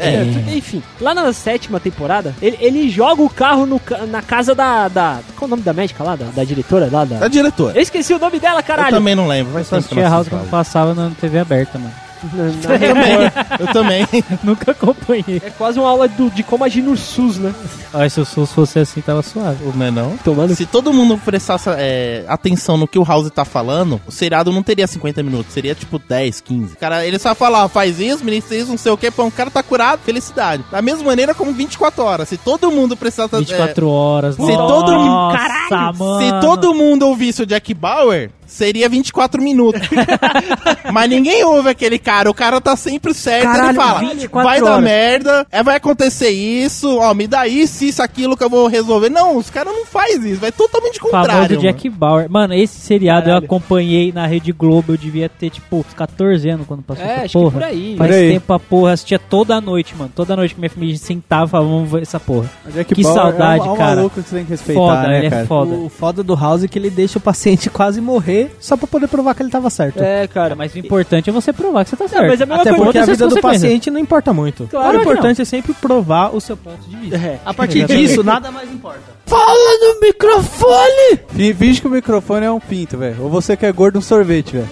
É. 0.00 0.56
Enfim, 0.56 0.82
lá 1.00 1.14
na 1.14 1.32
sétima 1.32 1.78
temporada, 1.78 2.34
ele, 2.40 2.56
ele 2.60 2.88
joga 2.90 3.22
o 3.22 3.28
carro 3.30 3.66
no 3.66 3.80
na 4.08 4.22
casa 4.22 4.54
da, 4.54 4.88
da. 4.88 5.20
Qual 5.36 5.42
é 5.42 5.44
o 5.46 5.48
nome 5.50 5.62
da 5.62 5.72
médica 5.72 6.02
lá? 6.02 6.16
Da, 6.16 6.26
da 6.26 6.44
diretora 6.44 6.88
lá? 6.90 7.04
Da... 7.04 7.18
Da 7.18 7.28
diretora. 7.28 7.76
Eu 7.76 7.82
esqueci 7.82 8.12
o 8.14 8.18
nome 8.18 8.38
dela, 8.38 8.60
Eu 8.60 8.64
caralho. 8.64 8.90
também 8.96 9.14
não 9.14 9.26
lembro, 9.26 9.52
vai 9.52 9.62
Só 9.64 9.70
ser 9.70 9.76
assistia 9.76 10.08
House 10.08 10.28
quando 10.28 10.48
passava 10.50 10.94
na 10.94 11.10
TV 11.20 11.38
aberta, 11.38 11.78
mano. 11.78 11.92
Na- 12.32 12.44
na- 12.76 13.56
Eu 13.58 13.66
também. 13.72 14.06
Nunca 14.44 14.72
acompanhei. 14.72 15.40
é 15.44 15.50
quase 15.50 15.78
uma 15.78 15.88
aula 15.88 16.08
do- 16.08 16.30
de 16.30 16.42
como 16.42 16.64
agir 16.64 16.82
no 16.82 16.96
SUS, 16.96 17.38
né? 17.38 17.54
Ah, 17.92 18.08
se 18.08 18.20
o 18.20 18.24
SUS 18.24 18.52
fosse 18.52 18.78
assim, 18.78 19.00
tava 19.00 19.22
suave. 19.22 19.58
Não 19.74 19.86
é 19.86 19.90
não? 19.90 20.16
Tomando 20.18 20.54
Se 20.54 20.66
todo 20.66 20.92
mundo 20.92 21.18
prestasse 21.24 21.68
é, 21.76 22.24
atenção 22.28 22.76
no 22.76 22.86
que 22.86 22.98
o 22.98 23.04
House 23.04 23.30
tá 23.30 23.44
falando, 23.44 24.00
o 24.06 24.12
seriado 24.12 24.52
não 24.52 24.62
teria 24.62 24.86
50 24.86 25.22
minutos, 25.22 25.52
seria 25.52 25.74
tipo 25.74 25.98
10, 25.98 26.40
15. 26.40 26.76
Cara, 26.76 27.06
ele 27.06 27.18
só 27.18 27.34
fala, 27.34 27.64
ó, 27.64 27.68
faz 27.68 27.98
isso, 28.00 28.24
ministra 28.24 28.56
isso, 28.56 28.70
não 28.70 28.78
sei 28.78 28.92
o 28.92 28.96
que, 28.96 29.10
pô, 29.10 29.24
o 29.24 29.30
cara 29.30 29.50
tá 29.50 29.62
curado, 29.62 30.00
felicidade. 30.04 30.64
Da 30.70 30.80
mesma 30.82 31.04
maneira 31.04 31.34
como 31.34 31.52
24 31.52 32.02
horas. 32.04 32.28
Se 32.28 32.36
todo 32.36 32.70
mundo 32.70 32.96
prestasse 32.96 33.34
atenção. 33.34 33.56
24 33.56 33.88
horas. 33.88 34.34
Se 34.36 34.40
todo 34.40 34.92
mundo- 34.92 35.06
Nossa, 35.06 35.38
Caralho! 35.38 35.98
mano. 35.98 36.20
Se 36.20 36.40
todo 36.46 36.74
mundo 36.74 37.06
ouvisse 37.06 37.42
o 37.42 37.46
Jack 37.46 37.72
Bauer, 37.74 38.30
seria 38.50 38.88
24 38.88 39.42
minutos. 39.42 39.80
Mas 40.92 41.08
ninguém 41.08 41.44
ouve 41.44 41.68
aquele 41.70 41.98
cara. 41.98 42.30
O 42.30 42.34
cara 42.34 42.60
tá 42.60 42.76
sempre 42.76 43.14
certo. 43.14 43.44
Caralho, 43.44 43.68
ele 43.70 43.76
fala: 43.78 43.98
24 44.00 44.48
vai 44.50 44.60
dar 44.60 44.70
horas. 44.72 44.84
merda, 44.84 45.46
é, 45.50 45.62
vai 45.62 45.76
acontecer 45.76 46.30
isso, 46.30 46.98
ó, 46.98 47.14
me 47.14 47.26
dá 47.26 47.46
isso, 47.46 47.84
isso, 47.84 48.02
aquilo 48.02 48.36
que 48.36 48.44
eu 48.44 48.50
vou 48.50 48.66
resolver. 48.66 49.08
Não, 49.08 49.36
os 49.36 49.50
caras 49.50 49.72
não 49.72 49.86
faz 49.86 50.24
isso. 50.24 50.40
Vai 50.40 50.52
totalmente 50.52 50.98
contrário. 50.98 51.30
Famoso 51.30 51.48
mano. 51.50 51.60
Jack 51.62 51.88
Bauer. 51.88 52.30
Mano, 52.30 52.54
esse 52.54 52.80
seriado 52.80 53.20
eu 53.22 53.24
Caralho. 53.34 53.44
acompanhei 53.46 54.12
na 54.12 54.26
Rede 54.26 54.52
Globo. 54.52 54.92
Eu 54.92 54.96
devia 54.96 55.28
ter, 55.28 55.50
tipo, 55.50 55.78
uns 55.78 55.94
14 55.94 56.48
anos 56.48 56.66
quando 56.66 56.82
passou 56.82 57.04
É, 57.04 57.08
essa 57.12 57.24
acho 57.24 57.28
que 57.28 57.32
porra. 57.38 57.50
por 57.52 57.62
aí. 57.62 57.94
Faz 57.96 58.10
Por 58.10 58.16
aí. 58.18 58.32
tempo 58.32 58.52
a 58.52 58.58
porra. 58.60 58.92
Assistia 58.92 59.18
toda 59.18 59.60
noite, 59.60 59.94
mano. 59.96 60.10
Toda 60.14 60.34
noite 60.36 60.54
que 60.54 60.60
minha 60.60 60.70
família 60.70 60.96
sentava 60.96 61.44
e 61.46 61.48
falava, 61.48 61.70
vamos 61.70 61.90
ver 61.90 62.02
essa 62.02 62.18
porra. 62.20 62.50
O 62.66 62.70
Jack 62.72 62.94
Que 62.94 63.02
Bauer 63.02 63.14
saudade, 63.16 63.60
é 63.60 63.62
um, 63.62 63.66
é 63.66 63.72
um 63.72 63.76
cara. 63.76 63.96
maluco 63.96 64.22
que 64.22 64.28
você 64.28 64.36
tem 64.36 64.44
que 64.44 64.50
respeitar, 64.50 64.80
Foda, 64.80 65.08
né, 65.08 65.18
ele 65.18 65.26
é 65.26 65.30
cara? 65.30 65.46
foda. 65.46 65.74
O 65.74 65.88
foda 65.88 66.22
do 66.22 66.34
House 66.34 66.64
é 66.64 66.68
que 66.68 66.78
ele 66.78 66.90
deixa 66.90 67.18
o 67.18 67.20
paciente 67.20 67.68
quase 67.70 68.00
morrer 68.00 68.39
morrer 68.40 68.56
só 68.60 68.76
pra 68.76 68.86
poder 68.86 69.08
provar 69.08 69.34
que 69.34 69.42
ele 69.42 69.50
tava 69.50 69.68
certo. 69.70 70.02
É, 70.02 70.26
cara. 70.26 70.54
Mas 70.54 70.74
o 70.74 70.78
importante 70.78 71.28
é 71.30 71.32
você 71.32 71.52
provar 71.52 71.84
que 71.84 71.90
você 71.90 71.96
tá 71.96 72.08
certo. 72.08 72.26
mas 72.28 72.40
é 72.40 72.44
a 72.44 72.46
mesma 72.46 72.62
Até 72.62 72.70
coisa. 72.70 72.84
porque 72.84 72.98
a 72.98 73.06
vida 73.06 73.28
do 73.28 73.40
paciente 73.40 73.90
não 73.90 73.98
importa 74.00 74.32
muito. 74.32 74.66
Claro 74.70 74.98
o 74.98 75.00
importante 75.00 75.42
é 75.42 75.44
sempre 75.44 75.72
provar 75.74 76.34
o 76.34 76.40
seu 76.40 76.56
ponto 76.56 76.80
de 76.88 76.96
vista. 76.96 77.16
É. 77.16 77.38
A 77.44 77.52
partir 77.54 77.84
disso, 77.86 78.22
nada 78.22 78.50
mais 78.50 78.70
importa. 78.70 79.00
Fala 79.26 79.78
no 79.80 80.00
microfone! 80.00 81.20
Finge 81.54 81.80
que 81.80 81.86
o 81.86 81.90
microfone 81.90 82.46
é 82.46 82.50
um 82.50 82.60
pinto, 82.60 82.96
velho. 82.98 83.22
Ou 83.22 83.30
você 83.30 83.56
que 83.56 83.64
é 83.66 83.72
gordo, 83.72 83.98
um 83.98 84.02
sorvete, 84.02 84.52
velho. 84.56 84.68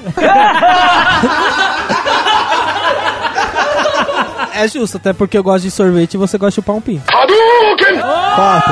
É 4.54 4.66
justo, 4.66 4.96
até 4.96 5.12
porque 5.12 5.38
eu 5.38 5.42
gosto 5.44 5.62
de 5.64 5.70
sorvete 5.70 6.14
e 6.14 6.16
você 6.16 6.36
gosta 6.36 6.50
de 6.50 6.54
chupar 6.56 6.74
um 6.74 6.80
pinto. 6.80 7.04
Fato. 8.34 8.70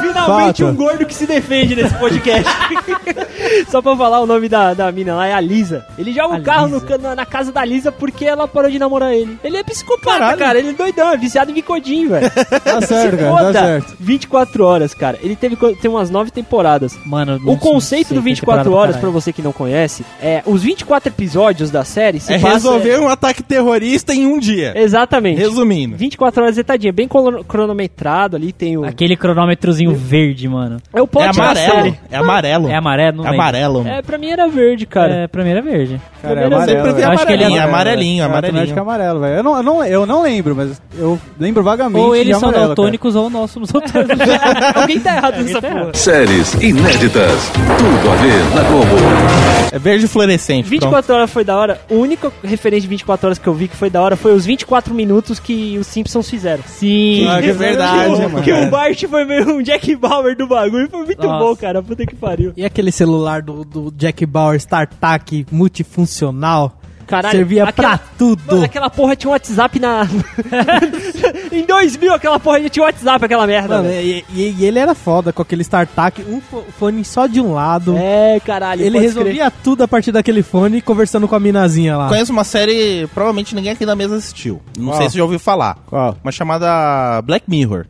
Finalmente 0.00 0.62
Fato. 0.62 0.70
um 0.72 0.76
gordo 0.76 1.06
que 1.06 1.14
se 1.14 1.26
defende 1.26 1.74
nesse 1.74 1.94
podcast. 1.94 2.44
Só 3.68 3.80
pra 3.82 3.96
falar 3.96 4.20
o 4.20 4.26
nome 4.26 4.48
da, 4.48 4.74
da 4.74 4.90
mina 4.92 5.14
lá, 5.14 5.26
é 5.26 5.32
a 5.34 5.40
Lisa. 5.40 5.84
Ele 5.98 6.12
joga 6.12 6.34
o 6.34 6.36
A 6.38 6.40
carro 6.40 6.68
no 6.68 6.80
na, 6.98 7.14
na 7.14 7.26
casa 7.26 7.52
da 7.52 7.64
Lisa 7.64 7.90
porque 7.92 8.24
ela 8.24 8.46
parou 8.48 8.70
de 8.70 8.78
namorar 8.78 9.12
ele. 9.14 9.38
Ele 9.42 9.56
é 9.56 9.62
psicopata, 9.62 10.18
Caralho. 10.18 10.38
cara. 10.38 10.58
Ele 10.58 10.70
é 10.70 10.72
doidão, 10.72 11.10
é 11.12 11.16
viciado 11.16 11.50
em 11.50 11.54
bicodinho, 11.54 12.08
velho. 12.10 12.30
Tá 12.62 12.80
certo, 12.82 13.16
cara, 13.18 13.52
tá 13.52 13.60
certo. 13.62 13.96
24 13.98 14.64
horas, 14.64 14.94
cara. 14.94 15.18
Ele 15.22 15.34
teve 15.34 15.56
tem 15.80 15.90
umas 15.90 16.10
9 16.10 16.30
temporadas. 16.30 16.96
Mano, 17.04 17.40
O 17.46 17.56
conceito 17.56 18.14
do 18.14 18.20
24 18.22 18.72
horas, 18.72 18.96
pra 18.96 19.10
você 19.10 19.32
que 19.32 19.42
não 19.42 19.52
conhece, 19.52 20.04
é 20.22 20.42
os 20.46 20.62
24 20.62 21.08
episódios 21.10 21.70
da 21.70 21.84
série 21.84 22.20
se 22.20 22.32
É 22.32 22.38
passa- 22.38 22.54
resolver 22.54 22.98
um 23.00 23.08
ataque 23.08 23.42
terrorista 23.42 24.12
em 24.14 24.26
um 24.26 24.38
dia. 24.38 24.72
Exatamente. 24.76 25.38
Resumindo. 25.38 25.96
24 25.96 26.42
horas 26.42 26.54
zetadinha, 26.56 26.92
bem 26.92 27.08
cronometrado 27.48 28.36
ali, 28.36 28.52
tem 28.52 28.76
o... 28.76 28.84
Aquele 28.84 29.16
cronômetrozinho 29.16 29.94
verde, 29.94 30.48
mano. 30.48 30.78
É 30.92 31.00
o 31.00 31.04
É 31.04 31.06
plot 31.06 31.24
da 31.36 31.42
amarelo. 31.42 31.96
É 32.10 32.16
amarelo. 32.16 32.68
É 32.68 32.74
amarelo? 32.74 33.16
Não 33.18 33.26
É 33.26 33.30
lembro. 33.30 33.39
Amarelo. 33.40 33.86
É, 33.86 34.02
pra 34.02 34.18
mim 34.18 34.28
era 34.30 34.46
verde, 34.48 34.86
cara. 34.86 35.14
É, 35.14 35.26
pra 35.28 35.42
mim 35.44 35.50
era 35.50 35.62
verde. 35.62 36.00
Cara, 36.22 36.40
é 36.40 36.44
amarelo. 36.46 36.86
Eu 37.00 37.10
acho 37.10 37.26
que 37.26 37.32
ele 37.32 37.42
é 37.44 37.46
amarelinho, 37.46 37.62
amarelinho, 37.62 38.22
É, 38.22 38.26
eu 38.26 38.42
também 38.42 38.62
acho 38.62 38.72
que 38.72 38.78
é 38.78 38.82
amarelinho. 38.82 39.10
amarelo, 39.10 39.20
velho. 39.20 39.36
Eu 39.36 39.42
não, 39.42 39.56
eu, 39.56 39.62
não, 39.62 39.84
eu 39.84 40.06
não 40.06 40.22
lembro, 40.22 40.54
mas 40.54 40.80
eu 40.98 41.18
lembro 41.38 41.62
vagamente. 41.62 42.04
Ou 42.04 42.12
de 42.14 42.20
eles 42.20 42.36
são 42.36 42.48
amarelo, 42.48 42.66
daltônicos 42.68 43.16
ou 43.16 43.30
nós 43.30 43.50
somos 43.50 43.70
daltônicos. 43.70 44.18
Alguém 44.74 45.00
tá 45.00 45.16
errado 45.16 45.42
nessa 45.42 45.60
tá 45.62 45.68
porra. 45.70 45.94
Séries 45.94 46.54
inéditas. 46.54 47.50
Tudo 47.78 48.10
a 48.10 48.16
ver 48.16 48.54
na 48.54 48.62
Globo. 48.68 49.70
É 49.72 49.78
verde 49.78 50.06
fluorescente. 50.08 50.68
24 50.68 51.14
horas 51.14 51.30
foi 51.30 51.44
da 51.44 51.56
hora. 51.56 51.80
O 51.88 51.94
único 51.96 52.32
referente 52.42 52.82
de 52.82 52.88
24 52.88 53.26
horas 53.28 53.38
que 53.38 53.46
eu 53.46 53.54
vi 53.54 53.68
que 53.68 53.76
foi 53.76 53.88
da 53.88 54.02
hora 54.02 54.16
foi 54.16 54.32
os 54.34 54.44
24 54.44 54.92
minutos 54.92 55.38
que 55.38 55.78
os 55.78 55.86
Simpsons 55.86 56.28
fizeram. 56.28 56.62
Sim. 56.66 57.26
Ah, 57.28 57.40
que 57.40 57.50
é 57.50 57.52
verdade, 57.52 58.04
que, 58.04 58.10
o- 58.10 58.30
mano. 58.30 58.42
que 58.42 58.52
o 58.52 58.66
Bart 58.70 59.04
foi 59.08 59.24
meio 59.24 59.48
um 59.48 59.62
Jack 59.62 59.94
Bauer 59.94 60.36
do 60.36 60.46
bagulho. 60.48 60.88
Foi 60.90 61.04
muito 61.04 61.24
Nossa. 61.26 61.44
bom, 61.44 61.54
cara. 61.56 61.80
Puta 61.82 62.04
que 62.04 62.16
pariu. 62.16 62.52
E 62.56 62.64
aquele 62.64 62.90
celular 62.90 63.29
do, 63.38 63.64
do 63.64 63.90
Jack 63.92 64.26
Bauer 64.26 64.56
StarTAC 64.58 65.46
multifuncional? 65.52 66.76
Caralho, 67.06 67.38
Servia 67.38 67.64
aquela- 67.64 67.98
pra 67.98 68.06
tudo. 68.16 68.40
Mano, 68.46 68.64
aquela 68.64 68.88
porra 68.88 69.16
tinha 69.16 69.28
um 69.28 69.32
WhatsApp 69.32 69.80
na. 69.80 70.06
em 71.50 71.64
2000, 71.66 72.14
aquela 72.14 72.38
porra 72.38 72.62
já 72.62 72.68
tinha 72.68 72.82
um 72.84 72.86
WhatsApp, 72.86 73.24
aquela 73.24 73.46
merda. 73.48 73.76
Mano, 73.78 73.88
velho. 73.88 74.06
e, 74.06 74.24
e- 74.32 74.54
e 74.60 74.64
ele 74.64 74.78
era 74.78 74.94
foda 74.94 75.32
com 75.32 75.42
aquele 75.42 75.62
StarTAC, 75.62 76.22
um 76.22 76.40
fo- 76.40 76.62
fone 76.78 77.04
só 77.04 77.26
de 77.26 77.40
um 77.40 77.52
lado. 77.52 77.96
É, 77.96 78.38
caralho. 78.38 78.82
ele 78.84 79.00
resolvia 79.00 79.50
tudo 79.50 79.82
a 79.82 79.88
partir 79.88 80.12
daquele 80.12 80.40
fone 80.42 80.80
conversando 80.80 81.26
com 81.26 81.34
a 81.34 81.40
minazinha 81.40 81.96
lá. 81.96 82.08
Conheço 82.08 82.30
uma 82.32 82.44
série, 82.44 83.08
provavelmente 83.12 83.56
ninguém 83.56 83.72
aqui 83.72 83.84
da 83.84 83.96
mesa 83.96 84.14
assistiu. 84.16 84.60
Não 84.78 84.86
Qual? 84.92 84.98
sei 84.98 85.10
se 85.10 85.16
já 85.16 85.24
ouviu 85.24 85.40
falar. 85.40 85.78
Qual? 85.86 86.16
Uma 86.22 86.30
chamada 86.32 87.20
Black 87.22 87.44
Mirror. 87.48 87.86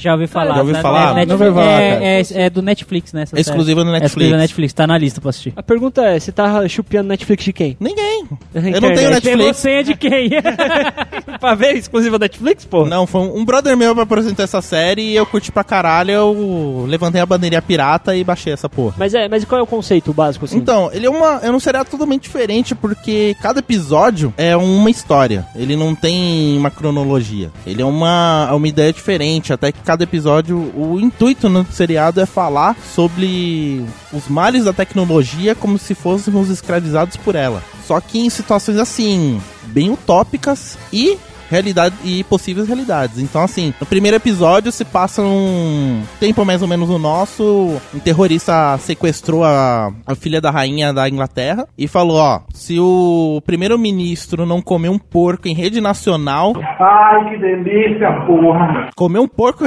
Já 0.00 0.12
ouvi 0.14 0.26
falar. 0.26 0.54
Já 0.54 0.60
ouviu 0.60 0.74
né? 0.74 0.82
falar? 0.82 1.00
É, 1.12 1.14
Netflix- 1.14 1.28
Não 1.40 1.46
ouvi 1.46 1.60
falar, 1.60 1.80
é, 1.82 1.92
cara. 1.92 2.04
é, 2.04 2.22
é 2.46 2.50
do 2.50 2.62
Netflix, 2.62 3.12
né? 3.12 3.22
essa 3.22 3.36
É 3.36 3.40
exclusiva 3.40 3.80
série. 3.80 3.90
no 3.90 3.94
É 3.94 3.98
exclusiva 3.98 4.06
Netflix. 4.06 4.30
do 4.30 4.36
Netflix, 4.38 4.72
tá 4.72 4.86
na 4.86 4.98
lista 4.98 5.20
pra 5.20 5.30
assistir. 5.30 5.52
A 5.56 5.62
pergunta 5.62 6.02
é: 6.02 6.18
você 6.18 6.32
tá 6.32 6.66
chupiando 6.68 7.08
Netflix 7.08 7.44
de 7.44 7.52
quem? 7.52 7.76
Ninguém. 7.80 8.24
Eu 8.54 8.80
não 8.80 8.94
tenho 8.94 9.10
Netflix. 9.10 9.56
senha 9.58 9.84
de 9.84 9.94
quem? 9.96 10.30
pra 11.40 11.54
ver 11.54 11.74
exclusiva 11.76 12.18
Netflix, 12.18 12.64
pô? 12.64 12.84
Não, 12.86 13.06
foi 13.06 13.20
um 13.22 13.44
brother 13.44 13.76
meu 13.76 13.94
que 13.94 14.00
apresentou 14.00 14.44
essa 14.44 14.60
série 14.62 15.02
e 15.02 15.16
eu 15.16 15.26
curti 15.26 15.50
pra 15.52 15.64
caralho. 15.64 16.10
Eu 16.12 16.84
levantei 16.88 17.20
a 17.20 17.26
bandeirinha 17.26 17.62
pirata 17.62 18.16
e 18.16 18.24
baixei 18.24 18.52
essa 18.52 18.68
porra. 18.68 18.94
Mas 18.98 19.14
é, 19.14 19.28
mas 19.28 19.44
qual 19.44 19.60
é 19.60 19.62
o 19.62 19.66
conceito 19.66 20.12
básico 20.12 20.44
assim? 20.44 20.56
Então, 20.58 20.90
ele 20.92 21.06
é 21.06 21.10
uma. 21.10 21.40
É 21.42 21.50
um 21.50 21.60
seriado 21.60 21.90
totalmente 21.90 22.22
diferente, 22.22 22.74
porque 22.74 23.36
cada 23.42 23.60
episódio 23.60 24.32
é 24.36 24.56
uma 24.56 24.90
história. 24.90 25.46
Ele 25.54 25.76
não 25.76 25.94
tem 25.94 26.56
uma 26.56 26.70
cronologia. 26.70 27.50
Ele 27.66 27.82
é 27.82 27.84
uma, 27.84 28.48
é 28.50 28.54
uma 28.54 28.68
ideia 28.68 28.92
diferente. 28.92 29.52
Até 29.52 29.72
que 29.72 29.78
cada 29.90 30.04
episódio. 30.04 30.56
O 30.76 31.00
intuito 31.00 31.48
no 31.48 31.66
seriado 31.66 32.20
é 32.20 32.26
falar 32.26 32.76
sobre 32.94 33.84
os 34.12 34.28
males 34.28 34.64
da 34.64 34.72
tecnologia 34.72 35.52
como 35.52 35.76
se 35.78 35.96
fôssemos 35.96 36.48
escravizados 36.48 37.16
por 37.16 37.34
ela. 37.34 37.60
Só 37.88 38.00
que 38.00 38.20
em 38.20 38.30
situações 38.30 38.78
assim, 38.78 39.42
bem 39.64 39.90
utópicas 39.90 40.78
e. 40.92 41.18
Realidade 41.50 41.94
e 42.04 42.22
possíveis 42.24 42.68
realidades. 42.68 43.18
Então, 43.18 43.42
assim, 43.42 43.74
no 43.80 43.86
primeiro 43.86 44.16
episódio 44.16 44.70
se 44.70 44.84
passa 44.84 45.20
um 45.22 46.02
tempo 46.20 46.44
mais 46.44 46.62
ou 46.62 46.68
menos 46.68 46.88
o 46.88 46.98
nosso. 46.98 47.76
Um 47.94 47.98
terrorista 47.98 48.78
sequestrou 48.78 49.42
a, 49.44 49.92
a 50.06 50.14
filha 50.14 50.40
da 50.40 50.50
rainha 50.50 50.92
da 50.92 51.08
Inglaterra 51.08 51.66
e 51.76 51.88
falou: 51.88 52.18
ó, 52.18 52.40
se 52.54 52.78
o 52.78 53.42
primeiro-ministro 53.44 54.46
não 54.46 54.62
comer 54.62 54.88
um 54.90 54.98
porco 54.98 55.48
em 55.48 55.54
rede 55.54 55.80
nacional. 55.80 56.52
Ai, 56.78 57.30
que 57.30 57.38
delícia, 57.38 58.12
porra. 58.26 58.90
Comer 58.94 59.18
um 59.18 59.28
porco, 59.28 59.64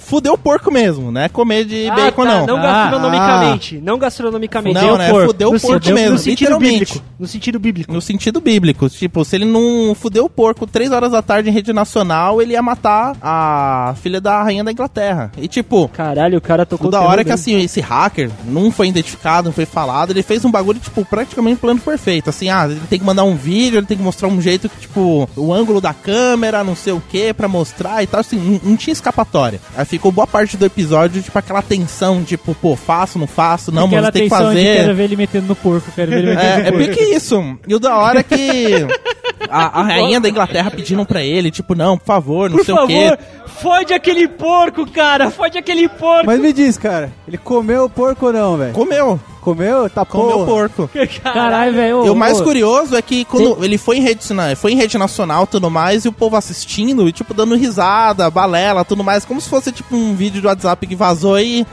fudeu 0.00 0.32
o 0.34 0.38
porco 0.38 0.70
mesmo, 0.70 1.12
né? 1.12 1.28
Comer 1.28 1.64
de 1.64 1.88
Ah, 1.90 1.94
bacon 1.96 2.24
tá, 2.24 2.38
não. 2.38 2.46
Não 2.46 2.62
gastronomicamente. 2.62 3.80
Não 3.80 3.98
gastronomicamente. 3.98 4.80
Não, 4.80 4.96
né? 4.96 5.10
porco. 5.10 5.26
Fudeu 5.28 5.48
o 5.48 5.60
porco 5.60 5.84
sentido, 5.84 5.94
mesmo, 5.94 6.16
No 6.18 6.24
literalmente. 6.24 6.78
bíblico. 6.78 7.02
No 7.18 7.26
sentido 7.26 7.58
bíblico. 7.58 7.92
No 7.92 8.00
sentido 8.00 8.40
bíblico. 8.40 8.88
Tipo, 8.88 9.24
se 9.24 9.36
ele 9.36 9.44
não 9.44 9.94
fudeu 9.94 10.24
o 10.24 10.30
porco 10.30 10.66
três 10.66 10.90
horas 10.92 11.12
da 11.12 11.22
tarde 11.26 11.50
em 11.50 11.52
rede 11.52 11.72
nacional, 11.72 12.40
ele 12.40 12.52
ia 12.52 12.62
matar 12.62 13.14
a 13.20 13.94
filha 14.02 14.20
da 14.20 14.42
rainha 14.42 14.64
da 14.64 14.72
Inglaterra. 14.72 15.30
E 15.36 15.48
tipo, 15.48 15.88
Caralho, 15.88 16.38
o 16.38 16.40
cara 16.40 16.64
tocou 16.64 16.90
da 16.90 17.00
hora 17.02 17.20
é 17.20 17.24
que 17.24 17.32
assim, 17.32 17.60
esse 17.62 17.80
hacker 17.80 18.30
não 18.44 18.70
foi 18.70 18.88
identificado, 18.88 19.46
não 19.48 19.52
foi 19.52 19.66
falado, 19.66 20.10
ele 20.12 20.22
fez 20.22 20.44
um 20.44 20.50
bagulho, 20.50 20.78
tipo, 20.78 21.04
praticamente 21.04 21.60
plano 21.60 21.80
perfeito. 21.80 22.30
Assim, 22.30 22.48
ah, 22.48 22.66
ele 22.70 22.80
tem 22.88 22.98
que 22.98 23.04
mandar 23.04 23.24
um 23.24 23.34
vídeo, 23.36 23.78
ele 23.78 23.86
tem 23.86 23.96
que 23.96 24.02
mostrar 24.02 24.28
um 24.28 24.40
jeito 24.40 24.68
que, 24.68 24.80
tipo, 24.80 25.28
o 25.36 25.52
ângulo 25.52 25.80
da 25.80 25.92
câmera, 25.92 26.62
não 26.64 26.76
sei 26.76 26.92
o 26.92 27.02
que, 27.08 27.32
pra 27.34 27.48
mostrar 27.48 28.02
e 28.02 28.06
tal, 28.06 28.20
assim, 28.20 28.38
não, 28.38 28.70
não 28.70 28.76
tinha 28.76 28.92
escapatória. 28.92 29.60
Aí 29.76 29.84
ficou 29.84 30.12
boa 30.12 30.26
parte 30.26 30.56
do 30.56 30.64
episódio, 30.64 31.22
tipo, 31.22 31.38
aquela 31.38 31.62
tensão, 31.62 32.22
tipo, 32.22 32.54
pô, 32.54 32.76
faço, 32.76 33.18
não 33.18 33.26
faço, 33.26 33.72
não, 33.72 33.86
Aquela 33.86 34.02
mas 34.02 34.10
tem 34.12 34.22
que 34.24 34.28
fazer. 34.28 34.76
quero 34.76 34.94
ver 34.94 35.04
ele 35.04 35.16
metendo 35.16 35.46
no 35.48 35.56
porco, 35.56 35.90
quero 35.94 36.10
ver 36.10 36.18
ele 36.18 36.26
metendo 36.34 36.46
É, 36.46 36.56
no 36.56 36.66
é 36.68 36.70
porco. 36.72 36.86
pique 36.88 37.04
isso. 37.14 37.58
E 37.66 37.74
o 37.74 37.78
da 37.80 37.96
hora 37.96 38.20
é 38.20 38.22
que 38.22 38.86
a, 39.50 39.80
a 39.80 39.82
rainha 39.82 40.20
da 40.20 40.28
Inglaterra 40.28 40.70
pedindo 40.70 41.04
pra 41.04 41.22
ele, 41.22 41.50
tipo, 41.50 41.74
não, 41.74 41.96
por 41.98 42.04
favor, 42.06 42.48
não 42.50 42.56
Por 42.58 42.64
sei 42.64 42.74
favor, 42.74 42.86
o 42.86 43.16
quê. 43.16 43.18
fode 43.60 43.92
aquele 43.94 44.26
porco, 44.28 44.90
cara. 44.90 45.30
Fode 45.30 45.58
aquele 45.58 45.88
porco. 45.88 46.26
Mas 46.26 46.40
me 46.40 46.52
diz, 46.52 46.76
cara, 46.78 47.12
ele 47.28 47.38
comeu 47.38 47.84
o 47.84 47.90
porco 47.90 48.26
ou 48.26 48.32
não, 48.32 48.56
velho? 48.56 48.72
Comeu, 48.72 49.20
Comeu? 49.40 49.88
Tá 49.88 50.04
comeu 50.04 50.44
porco. 50.44 50.90
Caralho, 51.22 51.72
velho. 51.72 52.06
E 52.06 52.10
o 52.10 52.16
mais 52.16 52.40
curioso 52.40 52.96
é 52.96 53.02
que 53.02 53.24
quando 53.24 53.64
ele 53.64 53.78
foi 53.78 53.98
em 53.98 54.00
rede, 54.00 54.32
na- 54.34 54.56
foi 54.56 54.72
em 54.72 54.76
rede 54.76 54.98
nacional 54.98 55.44
e 55.44 55.46
tudo 55.46 55.70
mais, 55.70 56.04
e 56.04 56.08
o 56.08 56.12
povo 56.12 56.34
assistindo, 56.36 57.08
e 57.08 57.12
tipo, 57.12 57.32
dando 57.32 57.54
risada, 57.54 58.28
balela, 58.28 58.84
tudo 58.84 59.04
mais, 59.04 59.24
como 59.24 59.40
se 59.40 59.48
fosse 59.48 59.70
tipo 59.70 59.94
um 59.94 60.16
vídeo 60.16 60.40
de 60.40 60.46
WhatsApp 60.48 60.84
que 60.84 60.96
vazou 60.96 61.38
e 61.38 61.64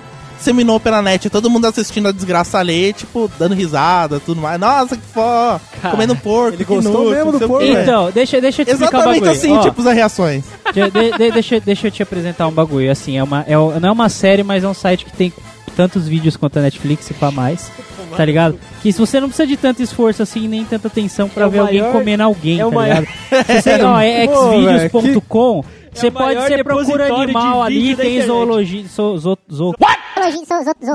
disseminou 0.44 0.80
pela 0.80 1.02
net. 1.02 1.30
Todo 1.30 1.50
mundo 1.50 1.66
assistindo 1.66 2.10
a 2.10 2.12
desgraça 2.12 2.60
ali, 2.60 2.92
tipo, 2.94 3.32
dando 3.40 3.56
risada, 3.56 4.20
tudo 4.20 4.42
mais. 4.42 4.60
Nossa, 4.60 4.98
que 4.98 5.04
fó, 5.14 5.60
comendo 5.90 6.16
porco. 6.16 6.56
Ele 6.58 6.64
gostou 6.66 7.10
mesmo 7.10 7.32
do 7.32 7.48
porco. 7.48 7.64
Então, 7.66 8.12
deixa, 8.12 8.40
deixa 8.42 8.62
eu 8.62 8.66
te 8.66 8.72
explicar 8.72 8.98
um 8.98 9.12
Exatamente 9.14 9.30
assim, 9.30 9.52
Ó, 9.58 9.62
tipo, 9.62 9.82
as 9.88 9.96
reações. 9.96 10.44
de- 10.74 10.92
de- 10.92 11.18
de- 11.18 11.32
deixa, 11.32 11.60
deixa 11.60 11.88
eu 11.88 11.92
te 11.92 12.04
apresentar 12.04 12.48
um 12.48 12.52
bagulho. 12.52 12.92
Assim, 12.92 13.18
é 13.18 13.24
uma, 13.24 13.46
é, 13.48 13.54
não 13.56 13.90
é 13.90 13.92
uma 13.92 14.10
série, 14.10 14.44
mas 14.44 14.64
é 14.64 14.68
um 14.68 14.74
site 14.74 15.06
que 15.06 15.14
tem 15.14 15.32
tantos 15.76 16.08
vídeos 16.08 16.36
quanto 16.36 16.60
a 16.60 16.62
Netflix 16.62 17.10
e 17.10 17.14
pra 17.14 17.32
mais. 17.32 17.72
Tá 18.16 18.24
ligado? 18.24 18.60
Que 18.84 18.92
se 18.94 19.00
você 19.00 19.20
não 19.20 19.28
precisa 19.28 19.48
de 19.48 19.58
tanto 19.58 19.82
esforço 19.82 20.22
assim, 20.22 20.48
nem 20.48 20.64
tanta 20.64 20.88
atenção 20.88 21.28
pra 21.28 21.46
É 21.46 21.48
o 21.48 21.50
ver 21.50 21.60
alguém 21.60 21.80
maior- 21.82 21.94
comendo 21.94 22.22
alguém, 22.22 22.60
é 22.60 22.66
o 22.66 22.70
tá 22.70 22.76
maior- 22.76 23.00
ligado? 23.00 23.46
Se 23.48 23.62
você, 23.64 23.82
ó, 23.84 24.00
é 24.00 24.28
xvideos.com. 24.92 25.64
Você 25.94 26.08
o 26.08 26.12
pode, 26.12 26.34
você 26.40 26.64
procura 26.64 27.08
animal 27.24 27.62
ali, 27.64 27.96
tem 27.96 28.22
zoologia, 28.28 28.84
zo, 28.88 29.18
zo, 29.18 29.38
zo- 29.52 29.74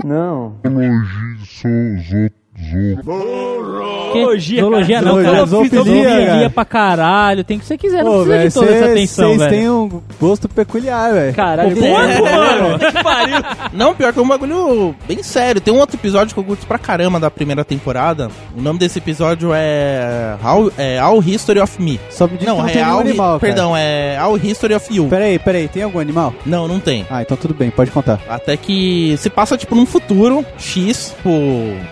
Não. 0.05 0.57
que- 0.63 2.33
Zoologia, 4.13 4.61
zoologia 4.61 5.03
não, 5.03 5.47
Zoologia, 5.47 6.05
cara. 6.05 6.27
cara. 6.27 6.51
pra 6.51 6.65
caralho, 6.65 7.45
tem 7.45 7.59
que 7.59 7.65
você 7.65 7.77
quiser, 7.77 8.05
não 8.05 8.13
Pô, 8.13 8.25
precisa 8.25 8.37
velho, 8.37 8.49
de 8.49 8.55
toda 8.55 8.71
essa 8.73 8.93
atenção, 8.93 9.29
vocês 9.29 9.39
velho. 9.39 9.51
têm 9.51 9.71
um 9.71 10.03
gosto 10.21 10.49
peculiar, 10.49 11.13
velho. 11.13 11.35
Caralho, 11.35 11.77
Porco, 11.77 12.25
mano. 12.25 12.79
Que 12.89 13.03
pariu. 13.03 13.37
Não, 13.73 13.95
pior 13.95 14.13
que 14.13 14.19
é 14.19 14.23
um 14.23 14.29
bagulho 14.29 14.95
bem 15.07 15.23
sério. 15.23 15.61
Tem 15.61 15.73
um 15.73 15.79
outro 15.79 15.97
episódio 15.97 16.35
que 16.35 16.41
eu 16.41 16.45
curto 16.45 16.67
pra 16.67 16.79
caramba 16.79 17.21
da 17.21 17.31
primeira 17.31 17.65
temporada. 17.65 18.31
O 18.57 18.61
nome 18.61 18.79
desse 18.79 18.99
episódio 18.99 19.51
é 19.55 20.37
How, 20.43 20.73
é 20.79 20.99
All 20.99 21.23
History 21.23 21.61
of 21.61 21.81
Me. 21.81 22.01
Só 22.11 22.27
me 22.27 22.37
diz 22.39 22.47
Não, 22.47 22.57
que 22.57 22.63
não 22.63 22.69
é 22.69 22.83
All, 22.83 23.01
animal, 23.01 23.41
cara. 23.41 23.41
Perdão, 23.41 23.77
é 23.77 24.17
All 24.19 24.37
History 24.37 24.75
of 24.75 24.95
You. 24.95 25.07
Peraí, 25.09 25.39
peraí, 25.39 25.69
tem 25.69 25.83
algum 25.83 25.99
animal? 25.99 26.33
Não, 26.47 26.67
não 26.69 26.81
tem. 26.81 27.07
Ah, 27.11 27.23
então 27.23 27.37
tudo 27.37 27.55
bem, 27.55 27.71
pode 27.71 27.91
contar. 27.91 28.21
Até 28.29 28.57
que 28.57 29.17
se 29.19 29.29
passa, 29.31 29.57
tipo, 29.57 29.75
num 29.75 29.87
futuro 29.87 30.45
X, 30.59 31.15
tipo, 31.17 31.31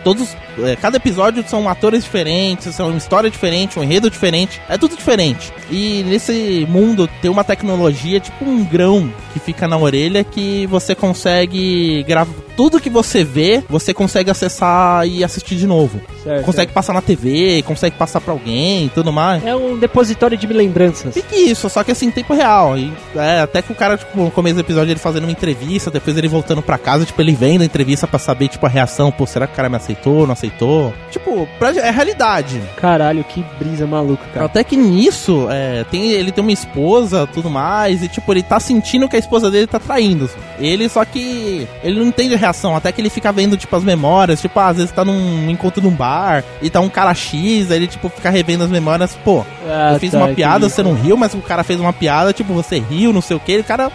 todos 0.05 0.37
é, 0.63 0.76
cada 0.81 0.97
episódio 0.97 1.45
são 1.47 1.69
atores 1.69 2.05
diferentes, 2.05 2.75
são 2.75 2.89
uma 2.89 2.99
história 2.99 3.31
diferente, 3.31 3.79
um 3.79 3.83
enredo 3.83 4.11
diferente, 4.11 4.61
é 4.69 4.77
tudo 4.79 4.97
diferente. 4.97 5.53
E 5.71 6.03
nesse 6.07 6.67
mundo 6.69 7.09
tem 7.21 7.31
uma 7.31 7.45
tecnologia, 7.45 8.21
tipo 8.21 8.45
um 8.45 8.65
grão 8.65 9.13
que 9.33 9.41
fica 9.41 9.67
na 9.67 9.77
orelha 9.77 10.25
que 10.25 10.67
você 10.67 10.95
consegue 10.95 12.03
gravar 12.05 12.46
tudo 12.57 12.81
que 12.81 12.91
você 12.91 13.23
vê, 13.23 13.63
você 13.69 13.93
consegue 13.93 14.31
acessar 14.31 15.07
e 15.07 15.23
assistir 15.23 15.57
de 15.57 15.67
novo. 15.67 16.01
Certo, 16.23 16.45
consegue 16.45 16.73
passar 16.73 16.93
na 16.93 17.03
TV, 17.03 17.63
consegue 17.63 17.97
passar 17.97 18.21
pra 18.21 18.33
alguém 18.33 18.87
e 18.87 18.89
tudo 18.89 19.13
mais. 19.13 19.45
É 19.45 19.55
um 19.55 19.77
depositório 19.77 20.37
de 20.37 20.47
lembranças. 20.47 21.15
Fique 21.15 21.37
isso, 21.37 21.69
só 21.69 21.85
que 21.85 21.93
assim, 21.93 22.07
em 22.07 22.11
tempo 22.11 22.35
real. 22.35 22.79
E, 22.79 22.93
é, 23.15 23.41
até 23.41 23.61
que 23.63 23.73
o 23.73 23.75
cara, 23.75 23.97
tipo, 23.97 24.19
no 24.19 24.31
começo 24.31 24.57
do 24.57 24.61
episódio, 24.61 24.93
ele 24.93 24.99
fazendo 24.99 25.25
uma 25.25 25.33
entrevista, 25.33 25.91
depois 25.91 26.17
ele 26.17 26.29
voltando 26.29 26.63
pra 26.63 26.79
casa, 26.79 27.05
tipo, 27.05 27.21
ele 27.21 27.33
vendo 27.33 27.63
a 27.63 27.65
entrevista 27.65 28.07
pra 28.07 28.19
saber, 28.19 28.49
tipo, 28.49 28.65
a 28.65 28.69
reação. 28.69 29.13
Pô, 29.13 29.27
será 29.27 29.47
que 29.47 29.53
o 29.53 29.57
cara 29.57 29.69
me 29.69 29.77
aceitou, 29.77 30.27
não 30.27 30.33
aceitou? 30.33 30.93
Tipo, 31.11 31.47
pra, 31.59 31.71
é 31.71 31.91
realidade. 31.91 32.61
Caralho, 32.77 33.23
que 33.25 33.45
brisa 33.59 33.87
maluca, 33.87 34.25
cara. 34.33 34.47
Até 34.47 34.65
que 34.65 34.77
nisso, 34.77 35.47
é, 35.51 35.85
tem, 35.91 36.11
ele 36.11 36.33
tem 36.33 36.43
uma 36.43 36.53
esposa, 36.53 37.27
tudo 37.27 37.51
mais, 37.51 38.03
e 38.03 38.09
tipo, 38.09 38.33
ele 38.33 38.43
tá 38.43 38.59
sentindo 38.59 39.09
que 39.09 39.17
a 39.17 39.19
esposa 39.19 39.51
dele 39.51 39.67
tá 39.67 39.79
traindo. 39.79 40.29
Ele, 40.59 40.89
só 40.89 41.05
que 41.05 41.69
ele 41.83 41.99
não 41.99 42.07
entende 42.07 42.35
a 42.35 42.39
reação, 42.47 42.75
até 42.77 42.91
que 42.93 43.01
ele 43.01 43.11
fica 43.11 43.31
vendo, 43.33 43.57
tipo, 43.57 43.75
as 43.77 43.85
memórias, 43.85 44.41
tipo, 44.41 44.59
às 44.59 44.77
vezes 44.77 44.93
tá 44.93 45.05
num 45.05 45.51
encontro 45.51 45.83
num 45.83 45.91
bar, 45.91 46.43
e 46.63 46.71
tá 46.71 46.81
um 46.81 46.89
cara 46.89 47.13
X, 47.15 47.71
aí 47.71 47.77
ele, 47.77 47.87
tipo, 47.87 48.09
fica 48.09 48.31
revendo 48.31 48.65
as 48.65 48.71
memórias, 48.71 49.17
pô, 49.25 49.45
Ah, 49.67 49.93
eu 49.95 50.01
fiz 50.01 50.13
tá, 50.13 50.19
uma 50.19 50.29
piada, 50.29 50.69
você 50.69 50.83
não 50.83 50.95
riu, 50.95 51.17
mas 51.17 51.35
o 51.35 51.39
cara 51.39 51.63
fez 51.63 51.79
uma 51.81 51.93
piada, 51.93 52.33
tipo, 52.33 52.53
você 52.55 52.79
riu, 52.79 53.13
não 53.13 53.21
sei 53.21 53.37
o 53.37 53.41
que, 53.41 53.59
o 53.59 53.65
cara. 53.65 53.91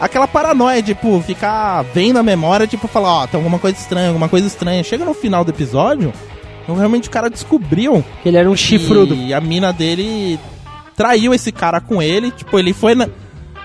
Aquela 0.00 0.26
paranoia, 0.26 0.82
tipo, 0.82 1.20
ficar 1.20 1.82
vendo 1.94 2.18
a 2.18 2.22
memória, 2.24 2.66
tipo, 2.66 2.88
falar, 2.88 3.22
ó, 3.22 3.26
tem 3.26 3.38
alguma 3.38 3.58
coisa 3.58 3.78
estranha, 3.78 4.08
alguma 4.08 4.28
coisa 4.28 4.46
estranha. 4.48 4.82
Chega 4.82 5.04
no 5.04 5.14
final 5.14 5.44
do 5.44 5.50
episódio, 5.50 6.12
realmente 6.66 7.08
o 7.08 7.10
cara 7.12 7.30
descobriu 7.30 8.04
Que 8.22 8.28
ele 8.28 8.36
era 8.36 8.50
um 8.50 8.56
chifrudo. 8.56 9.14
e 9.14 9.32
a 9.32 9.40
mina 9.40 9.72
dele 9.72 10.40
traiu 10.96 11.32
esse 11.32 11.52
cara 11.52 11.80
com 11.80 12.02
ele. 12.02 12.32
Tipo, 12.32 12.58
ele 12.58 12.72
foi 12.72 12.96
na, 12.96 13.08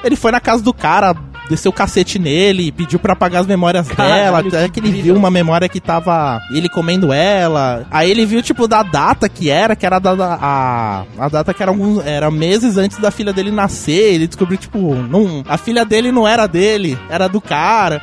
ele 0.04 0.16
foi 0.16 0.32
na 0.32 0.40
casa 0.40 0.62
do 0.62 0.74
cara, 0.74 1.16
desceu 1.48 1.70
o 1.70 1.74
cacete 1.74 2.20
nele, 2.20 2.72
pediu 2.72 3.00
pra 3.00 3.14
apagar 3.14 3.42
as 3.42 3.48
memórias 3.48 3.88
Caralho, 3.88 4.14
dela. 4.24 4.40
Até 4.40 4.70
que 4.70 4.80
que 4.82 4.88
ele 4.88 5.02
viu 5.02 5.16
uma 5.16 5.30
memória 5.32 5.68
que 5.70 5.80
tava 5.80 6.42
ele 6.52 6.70
comendo 6.70 7.12
ela. 7.14 7.86
Aí 7.92 8.10
ele 8.12 8.26
viu, 8.26 8.42
tipo, 8.42 8.68
da 8.68 8.84
data 8.84 9.28
que 9.30 9.50
era, 9.50 9.76
que 9.76 9.86
era 9.86 10.00
da, 10.00 10.16
da- 10.16 10.38
a, 10.42 11.04
a 11.18 11.30
data 11.30 11.54
que 11.54 11.62
era, 11.62 11.72
alguns, 11.72 12.06
era 12.06 12.30
meses 12.32 12.78
antes 12.78 12.98
da 13.00 13.12
filha 13.12 13.32
dele 13.34 13.52
nascer. 13.52 14.14
Ele 14.16 14.28
descobriu, 14.28 14.58
tipo, 14.58 14.96
não, 14.96 15.44
a 15.48 15.58
filha 15.58 15.84
dele 15.86 16.12
não 16.12 16.28
era 16.28 16.48
dele, 16.48 16.98
era 17.10 17.28
do 17.28 17.40
cara. 17.42 18.02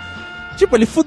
Tipo, 0.57 0.77
ele 0.77 0.87
fu- 0.87 1.05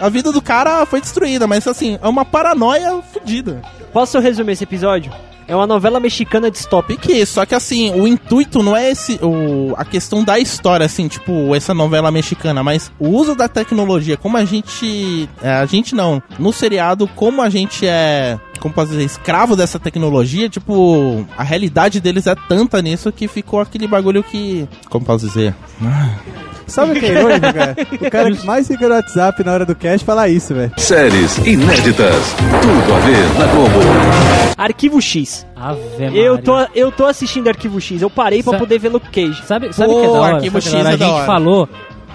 A 0.00 0.08
vida 0.08 0.32
do 0.32 0.40
cara 0.42 0.84
foi 0.86 1.00
destruída, 1.00 1.46
mas 1.46 1.66
assim, 1.66 1.98
é 2.02 2.08
uma 2.08 2.24
paranoia 2.24 3.00
fodida. 3.12 3.62
Posso 3.92 4.18
resumir 4.18 4.52
esse 4.52 4.64
episódio? 4.64 5.12
É 5.50 5.56
uma 5.56 5.66
novela 5.66 5.98
mexicana 5.98 6.48
distópica. 6.48 7.02
Que 7.02 7.26
só 7.26 7.44
que 7.44 7.56
assim, 7.56 7.90
o 7.90 8.06
intuito 8.06 8.62
não 8.62 8.76
é 8.76 8.88
esse, 8.88 9.18
o, 9.20 9.74
a 9.76 9.84
questão 9.84 10.22
da 10.22 10.38
história, 10.38 10.86
assim, 10.86 11.08
tipo, 11.08 11.52
essa 11.56 11.74
novela 11.74 12.08
mexicana, 12.12 12.62
mas 12.62 12.92
o 13.00 13.08
uso 13.08 13.34
da 13.34 13.48
tecnologia, 13.48 14.16
como 14.16 14.36
a 14.36 14.44
gente. 14.44 15.28
é, 15.42 15.50
a 15.50 15.66
gente 15.66 15.92
não. 15.92 16.22
No 16.38 16.52
seriado, 16.52 17.08
como 17.08 17.42
a 17.42 17.50
gente 17.50 17.84
é. 17.84 18.38
Como 18.60 18.72
posso 18.72 18.90
dizer, 18.90 19.04
escravo 19.04 19.56
dessa 19.56 19.80
tecnologia, 19.80 20.48
tipo, 20.48 21.26
a 21.36 21.42
realidade 21.42 21.98
deles 21.98 22.28
é 22.28 22.34
tanta 22.46 22.80
nisso 22.80 23.10
que 23.10 23.26
ficou 23.26 23.60
aquele 23.60 23.88
bagulho 23.88 24.22
que. 24.22 24.68
Como 24.88 25.04
posso 25.04 25.26
dizer? 25.26 25.52
Sabe 26.70 26.92
o 26.92 27.00
que 27.00 27.06
é 27.06 27.12
irônico, 27.12 27.52
cara? 27.52 27.76
O 28.06 28.10
cara 28.10 28.30
que 28.32 28.46
mais 28.46 28.66
fica 28.66 28.88
no 28.88 28.94
WhatsApp 28.94 29.44
na 29.44 29.52
hora 29.52 29.66
do 29.66 29.74
cast 29.74 30.04
fala 30.06 30.28
isso, 30.28 30.54
velho. 30.54 30.72
Séries 30.76 31.36
inéditas. 31.38 32.34
Tudo 32.62 32.94
a 32.94 32.98
ver 33.00 33.38
na 33.38 33.46
Globo. 33.52 33.80
Arquivo 34.56 35.00
X. 35.00 35.46
Ave 35.56 35.80
Eu 36.14 36.34
Maria. 36.34 36.38
tô, 36.42 36.66
eu 36.74 36.92
tô 36.92 37.06
assistindo 37.06 37.48
Arquivo 37.48 37.80
X. 37.80 38.00
Eu 38.02 38.08
parei 38.10 38.42
pra 38.42 38.52
Sa- 38.52 38.58
poder 38.58 38.78
ver 38.78 38.88
Luke 38.90 39.08
Cage. 39.10 39.42
Sabe, 39.46 39.72
sabe 39.74 39.90
o 39.90 39.94
Pô, 39.94 40.00
que 40.00 40.06
é 40.06 40.12
da 40.12 40.18
hora? 40.20 40.34
Arquivo 40.36 40.58
que 40.60 40.68
é 40.68 40.70
X 40.70 40.72
da 40.72 40.78
hora? 40.78 40.88
a 40.88 40.96
gente 41.18 41.26
falou, 41.26 41.68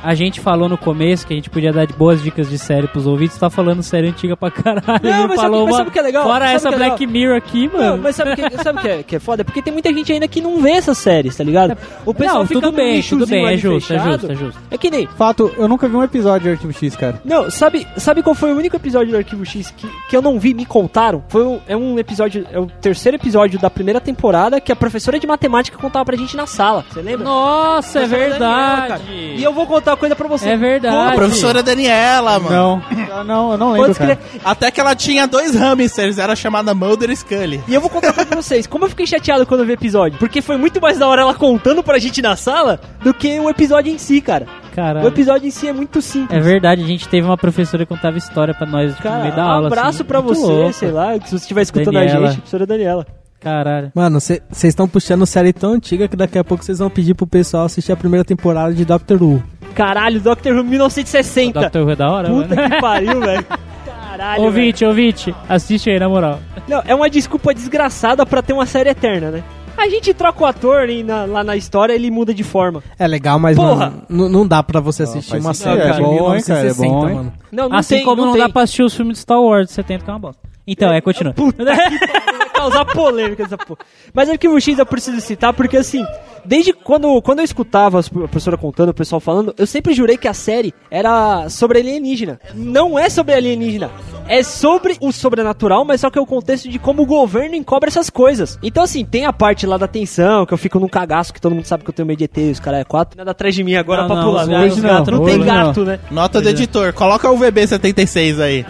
a 0.05 0.13
gente 0.15 0.39
falou 0.39 0.69
no 0.69 0.77
começo 0.77 1.25
que 1.25 1.33
a 1.33 1.35
gente 1.35 1.49
podia 1.49 1.73
dar 1.73 1.85
de 1.85 1.93
boas 1.93 2.21
dicas 2.21 2.49
de 2.49 2.57
série 2.59 2.87
pros 2.87 3.07
ouvintes, 3.07 3.37
tá 3.37 3.49
falando 3.49 3.81
série 3.83 4.07
antiga 4.09 4.37
pra 4.37 4.51
caralho. 4.51 4.99
Não, 5.03 5.27
mas 5.27 5.35
sabe- 5.35 5.35
falou 5.35 5.65
mas 5.65 5.71
uma- 5.71 5.77
sabe 5.77 5.89
o 5.89 5.93
que 5.93 5.99
é 5.99 6.01
legal? 6.01 6.23
Fora 6.23 6.45
Sabe 6.45 6.55
essa 6.55 6.69
é 6.69 6.75
Black 6.75 7.07
Mirror 7.07 7.37
aqui, 7.37 7.67
mano. 7.67 7.83
Não, 7.83 7.97
mas 7.97 8.15
sabe 8.15 8.31
o 8.31 8.35
que, 8.35 8.57
sabe 8.63 8.81
que, 8.81 8.87
é, 8.87 9.03
que 9.03 9.15
é 9.15 9.19
foda? 9.19 9.43
Porque 9.43 9.61
tem 9.61 9.73
muita 9.73 9.91
gente 9.93 10.11
ainda 10.13 10.27
que 10.27 10.41
não 10.41 10.59
vê 10.61 10.71
essas 10.71 10.97
séries, 10.97 11.35
tá 11.35 11.43
ligado? 11.43 11.77
O 12.05 12.13
pessoal 12.13 12.39
Não, 12.39 12.47
fica 12.47 12.61
tudo 12.61 12.75
bem, 12.75 13.01
tudo 13.01 13.25
bem, 13.27 13.45
é 13.45 13.57
justo, 13.57 13.93
é 13.93 13.99
justo, 13.99 14.31
é 14.31 14.35
justo. 14.35 14.61
É 14.71 14.77
que 14.77 14.89
nem... 14.91 15.07
Fato, 15.07 15.51
eu 15.57 15.67
nunca 15.67 15.87
vi 15.87 15.95
um 15.95 16.03
episódio 16.03 16.41
de 16.47 16.49
Arquivo 16.51 16.73
X, 16.73 16.95
cara. 16.95 17.19
Não, 17.25 17.49
sabe, 17.49 17.87
sabe 17.97 18.21
qual 18.21 18.35
foi 18.35 18.53
o 18.53 18.57
único 18.57 18.75
episódio 18.75 19.11
do 19.11 19.17
Arquivo 19.17 19.45
X 19.45 19.71
que, 19.75 19.87
que 20.09 20.15
eu 20.15 20.21
não 20.21 20.39
vi, 20.39 20.53
me 20.53 20.65
contaram? 20.65 21.23
Foi 21.29 21.43
um, 21.45 21.59
é 21.67 21.75
um 21.75 21.97
episódio, 21.97 22.45
é 22.51 22.59
o 22.59 22.67
terceiro 22.67 23.15
episódio 23.17 23.59
da 23.59 23.69
primeira 23.69 23.99
temporada 23.99 24.59
que 24.61 24.71
a 24.71 24.75
professora 24.75 25.19
de 25.19 25.25
matemática 25.25 25.77
contava 25.77 26.05
pra 26.05 26.15
gente 26.15 26.35
na 26.37 26.45
sala. 26.45 26.85
Você 26.91 27.01
lembra? 27.01 27.23
Nossa, 27.23 27.99
é 28.01 28.05
verdade. 28.05 29.03
E 29.11 29.43
eu 29.43 29.53
vou 29.53 29.65
contar 29.65 29.94
uma 29.95 29.97
coisa 29.99 30.15
pra 30.15 30.27
você. 30.27 30.49
É 30.49 30.57
verdade. 30.57 31.13
A 31.13 31.15
professora 31.15 31.63
Daniela, 31.63 32.39
mano. 32.39 32.55
Não, 32.91 33.17
eu 33.17 33.23
não, 33.23 33.51
eu 33.53 33.57
não 33.57 33.71
lembro, 33.71 33.95
cara. 33.95 34.19
Até 34.43 34.69
que 34.69 34.79
ela 34.79 34.95
tinha 34.95 35.25
dois 35.25 35.55
hamsters, 35.55 36.17
era 36.17 36.35
chamada 36.35 36.73
Mulder 36.75 37.09
e 37.09 37.15
Scully. 37.15 37.63
E 37.67 37.73
eu 37.73 37.81
vou 37.81 37.89
contar 37.89 38.13
pra 38.13 38.23
vocês, 38.35 38.67
como 38.67 38.85
eu 38.85 38.89
fiquei 38.89 39.07
chateado 39.07 39.45
quando 39.45 39.61
eu 39.61 39.65
vi 39.65 39.71
o 39.71 39.75
episódio. 39.75 40.19
Porque 40.19 40.41
foi 40.41 40.57
muito 40.57 40.79
mais 40.81 40.99
da 40.99 41.07
hora 41.07 41.21
ela 41.21 41.33
contando 41.33 41.81
pra 41.81 41.97
gente 41.97 42.21
na 42.21 42.35
sala 42.35 42.79
do 43.03 43.13
que 43.13 43.39
o 43.39 43.49
episódio 43.49 43.91
em 43.91 43.97
si, 43.97 44.21
cara. 44.21 44.45
O 44.71 44.75
Caralho. 44.75 45.07
episódio 45.07 45.47
em 45.47 45.51
si 45.51 45.67
é 45.69 45.73
muito 45.73 46.01
simples. 46.01 46.37
É 46.37 46.41
verdade, 46.41 46.83
a 46.83 46.87
gente 46.87 47.07
teve 47.07 47.25
uma 47.25 47.37
professora 47.37 47.85
que 47.85 47.89
contava 47.93 48.17
história 48.17 48.53
pra 48.53 48.67
nós 48.67 48.93
tipo, 48.93 49.03
no 49.07 49.09
Cara, 49.09 49.23
meio 49.23 49.35
da 49.35 49.45
um 49.45 49.49
aula. 49.49 49.67
abraço 49.67 49.89
assim. 49.89 50.03
pra 50.03 50.19
você, 50.19 50.41
louco. 50.41 50.73
sei 50.73 50.91
lá, 50.91 51.13
se 51.13 51.29
você 51.29 51.35
estiver 51.35 51.61
escutando 51.61 51.95
a 51.97 51.99
Daniela. 52.01 52.27
gente, 52.27 52.35
professora 52.37 52.65
Daniela. 52.65 53.07
Caralho. 53.39 53.91
Mano, 53.93 54.19
vocês 54.19 54.41
estão 54.63 54.87
puxando 54.87 55.25
série 55.25 55.53
tão 55.53 55.73
antiga 55.73 56.07
que 56.07 56.15
daqui 56.15 56.37
a 56.37 56.43
pouco 56.43 56.63
vocês 56.65 56.79
vão 56.79 56.89
pedir 56.89 57.13
pro 57.13 57.27
pessoal 57.27 57.65
assistir 57.65 57.91
a 57.91 57.95
primeira 57.95 58.25
temporada 58.25 58.73
de 58.73 58.83
Doctor 58.83 59.21
Who. 59.21 59.43
Caralho, 59.75 60.19
Doctor 60.21 60.55
Who 60.55 60.63
1960. 60.63 61.59
Doctor 61.61 61.83
Who 61.83 61.91
é 61.91 61.95
da 61.95 62.09
hora, 62.11 62.29
Puta 62.29 62.55
mano. 62.55 62.69
que 62.69 62.81
pariu, 62.81 63.19
velho. 63.19 63.45
Caralho, 63.85 64.43
Ouvinte, 64.43 64.85
ouvinte, 64.85 65.35
assiste 65.49 65.89
aí, 65.89 65.99
na 65.99 66.07
moral. 66.07 66.39
velho. 66.53 66.63
Não, 66.67 66.81
é 66.87 66.95
uma 66.95 67.09
desculpa 67.09 67.53
desgraçada 67.53 68.25
pra 68.25 68.41
ter 68.41 68.53
uma 68.53 68.65
série 68.65 68.89
eterna, 68.89 69.29
né? 69.29 69.43
A 69.77 69.89
gente 69.89 70.13
troca 70.13 70.41
o 70.41 70.45
ator 70.45 70.89
e 70.89 71.03
na- 71.03 71.25
lá 71.25 71.43
na 71.43 71.57
história 71.57 71.91
ele 71.93 72.09
muda 72.09 72.33
de 72.33 72.41
forma. 72.43 72.81
É 72.97 73.05
legal, 73.05 73.37
mas 73.37 73.57
Porra! 73.57 73.93
não, 74.07 74.29
não 74.29 74.47
dá 74.47 74.63
pra 74.63 74.79
você 74.79 75.03
assistir 75.03 75.35
uma 75.37 75.53
série 75.53 75.81
é 75.81 75.91
de 75.91 76.01
bom, 76.01 76.33
hein, 76.33 76.41
cara, 76.41 76.59
é 76.61 76.63
1960, 76.73 76.87
bom, 76.93 77.09
hein? 77.09 77.15
mano. 77.15 77.33
Não, 77.51 77.67
não 77.67 77.77
assim 77.77 77.95
tem, 77.97 78.05
como 78.05 78.25
não, 78.25 78.31
tem. 78.31 78.41
dá 78.41 78.47
pra 78.49 78.61
assistir 78.61 78.83
os 78.83 78.95
filmes 78.95 79.15
de 79.17 79.21
Star 79.23 79.41
Wars 79.41 79.67
de 79.67 79.73
70, 79.73 80.05
que 80.05 80.09
é 80.09 80.13
uma 80.13 80.19
bosta. 80.19 80.41
Então, 80.65 80.93
é, 80.93 81.01
continua. 81.01 81.33
Puta 81.33 81.63
que 81.65 81.71
causar 82.71 82.85
polêmica 82.85 83.43
essa 83.43 83.57
porra. 83.57 83.79
Mas 84.13 84.29
Arquivo 84.29 84.59
X 84.59 84.77
eu 84.79 84.85
preciso 84.85 85.21
citar 85.21 85.53
porque 85.53 85.77
assim, 85.77 86.03
desde 86.43 86.73
quando, 86.73 87.21
quando 87.21 87.39
eu 87.39 87.45
escutava 87.45 87.99
a 87.99 88.03
professora 88.03 88.57
contando, 88.57 88.89
o 88.89 88.93
pessoal 88.93 89.19
falando, 89.19 89.53
eu 89.57 89.67
sempre 89.67 89.93
jurei 89.93 90.17
que 90.17 90.27
a 90.27 90.33
série 90.33 90.73
era 90.89 91.49
sobre 91.49 91.79
alienígena. 91.79 92.39
Não 92.53 92.97
é 92.97 93.09
sobre 93.09 93.33
alienígena. 93.33 93.91
É 94.27 94.41
sobre 94.41 94.97
o 94.99 95.11
sobrenatural, 95.11 95.85
mas 95.85 96.01
só 96.01 96.09
que 96.09 96.17
é 96.17 96.21
o 96.21 96.25
contexto 96.25 96.67
de 96.67 96.79
como 96.79 97.03
o 97.03 97.05
governo 97.05 97.55
encobre 97.55 97.89
essas 97.89 98.09
coisas. 98.09 98.57
Então, 98.63 98.83
assim, 98.83 99.05
tem 99.05 99.25
a 99.25 99.33
parte 99.33 99.67
lá 99.67 99.77
da 99.77 99.87
tensão, 99.87 100.45
que 100.45 100.53
eu 100.53 100.57
fico 100.57 100.79
num 100.79 100.87
cagaço, 100.87 101.31
que 101.31 101.39
todo 101.39 101.53
mundo 101.53 101.65
sabe 101.65 101.83
que 101.83 101.89
eu 101.89 101.93
tenho 101.93 102.07
medo 102.07 102.17
de 102.17 102.23
ET, 102.23 102.37
os 102.51 102.59
caras 102.59 102.81
é 102.81 102.83
quatro. 102.83 103.17
Nada 103.17 103.31
atrás 103.31 103.53
de 103.53 103.63
mim 103.63 103.75
agora 103.75 104.01
Não, 104.01 104.07
pra 104.07 104.15
não, 104.17 104.23
pular. 104.23 104.41
os 104.43 104.47
né? 104.47 104.63
hoje 104.63 104.81
não, 104.81 104.89
gatos 104.89 105.13
não, 105.13 105.25
tem 105.25 105.39
gato, 105.39 105.85
né? 105.85 105.99
Nota 106.09 106.41
do 106.41 106.49
editor, 106.49 106.91
coloca 106.93 107.29
o 107.29 107.37
VB76 107.37 108.39
aí. 108.39 108.65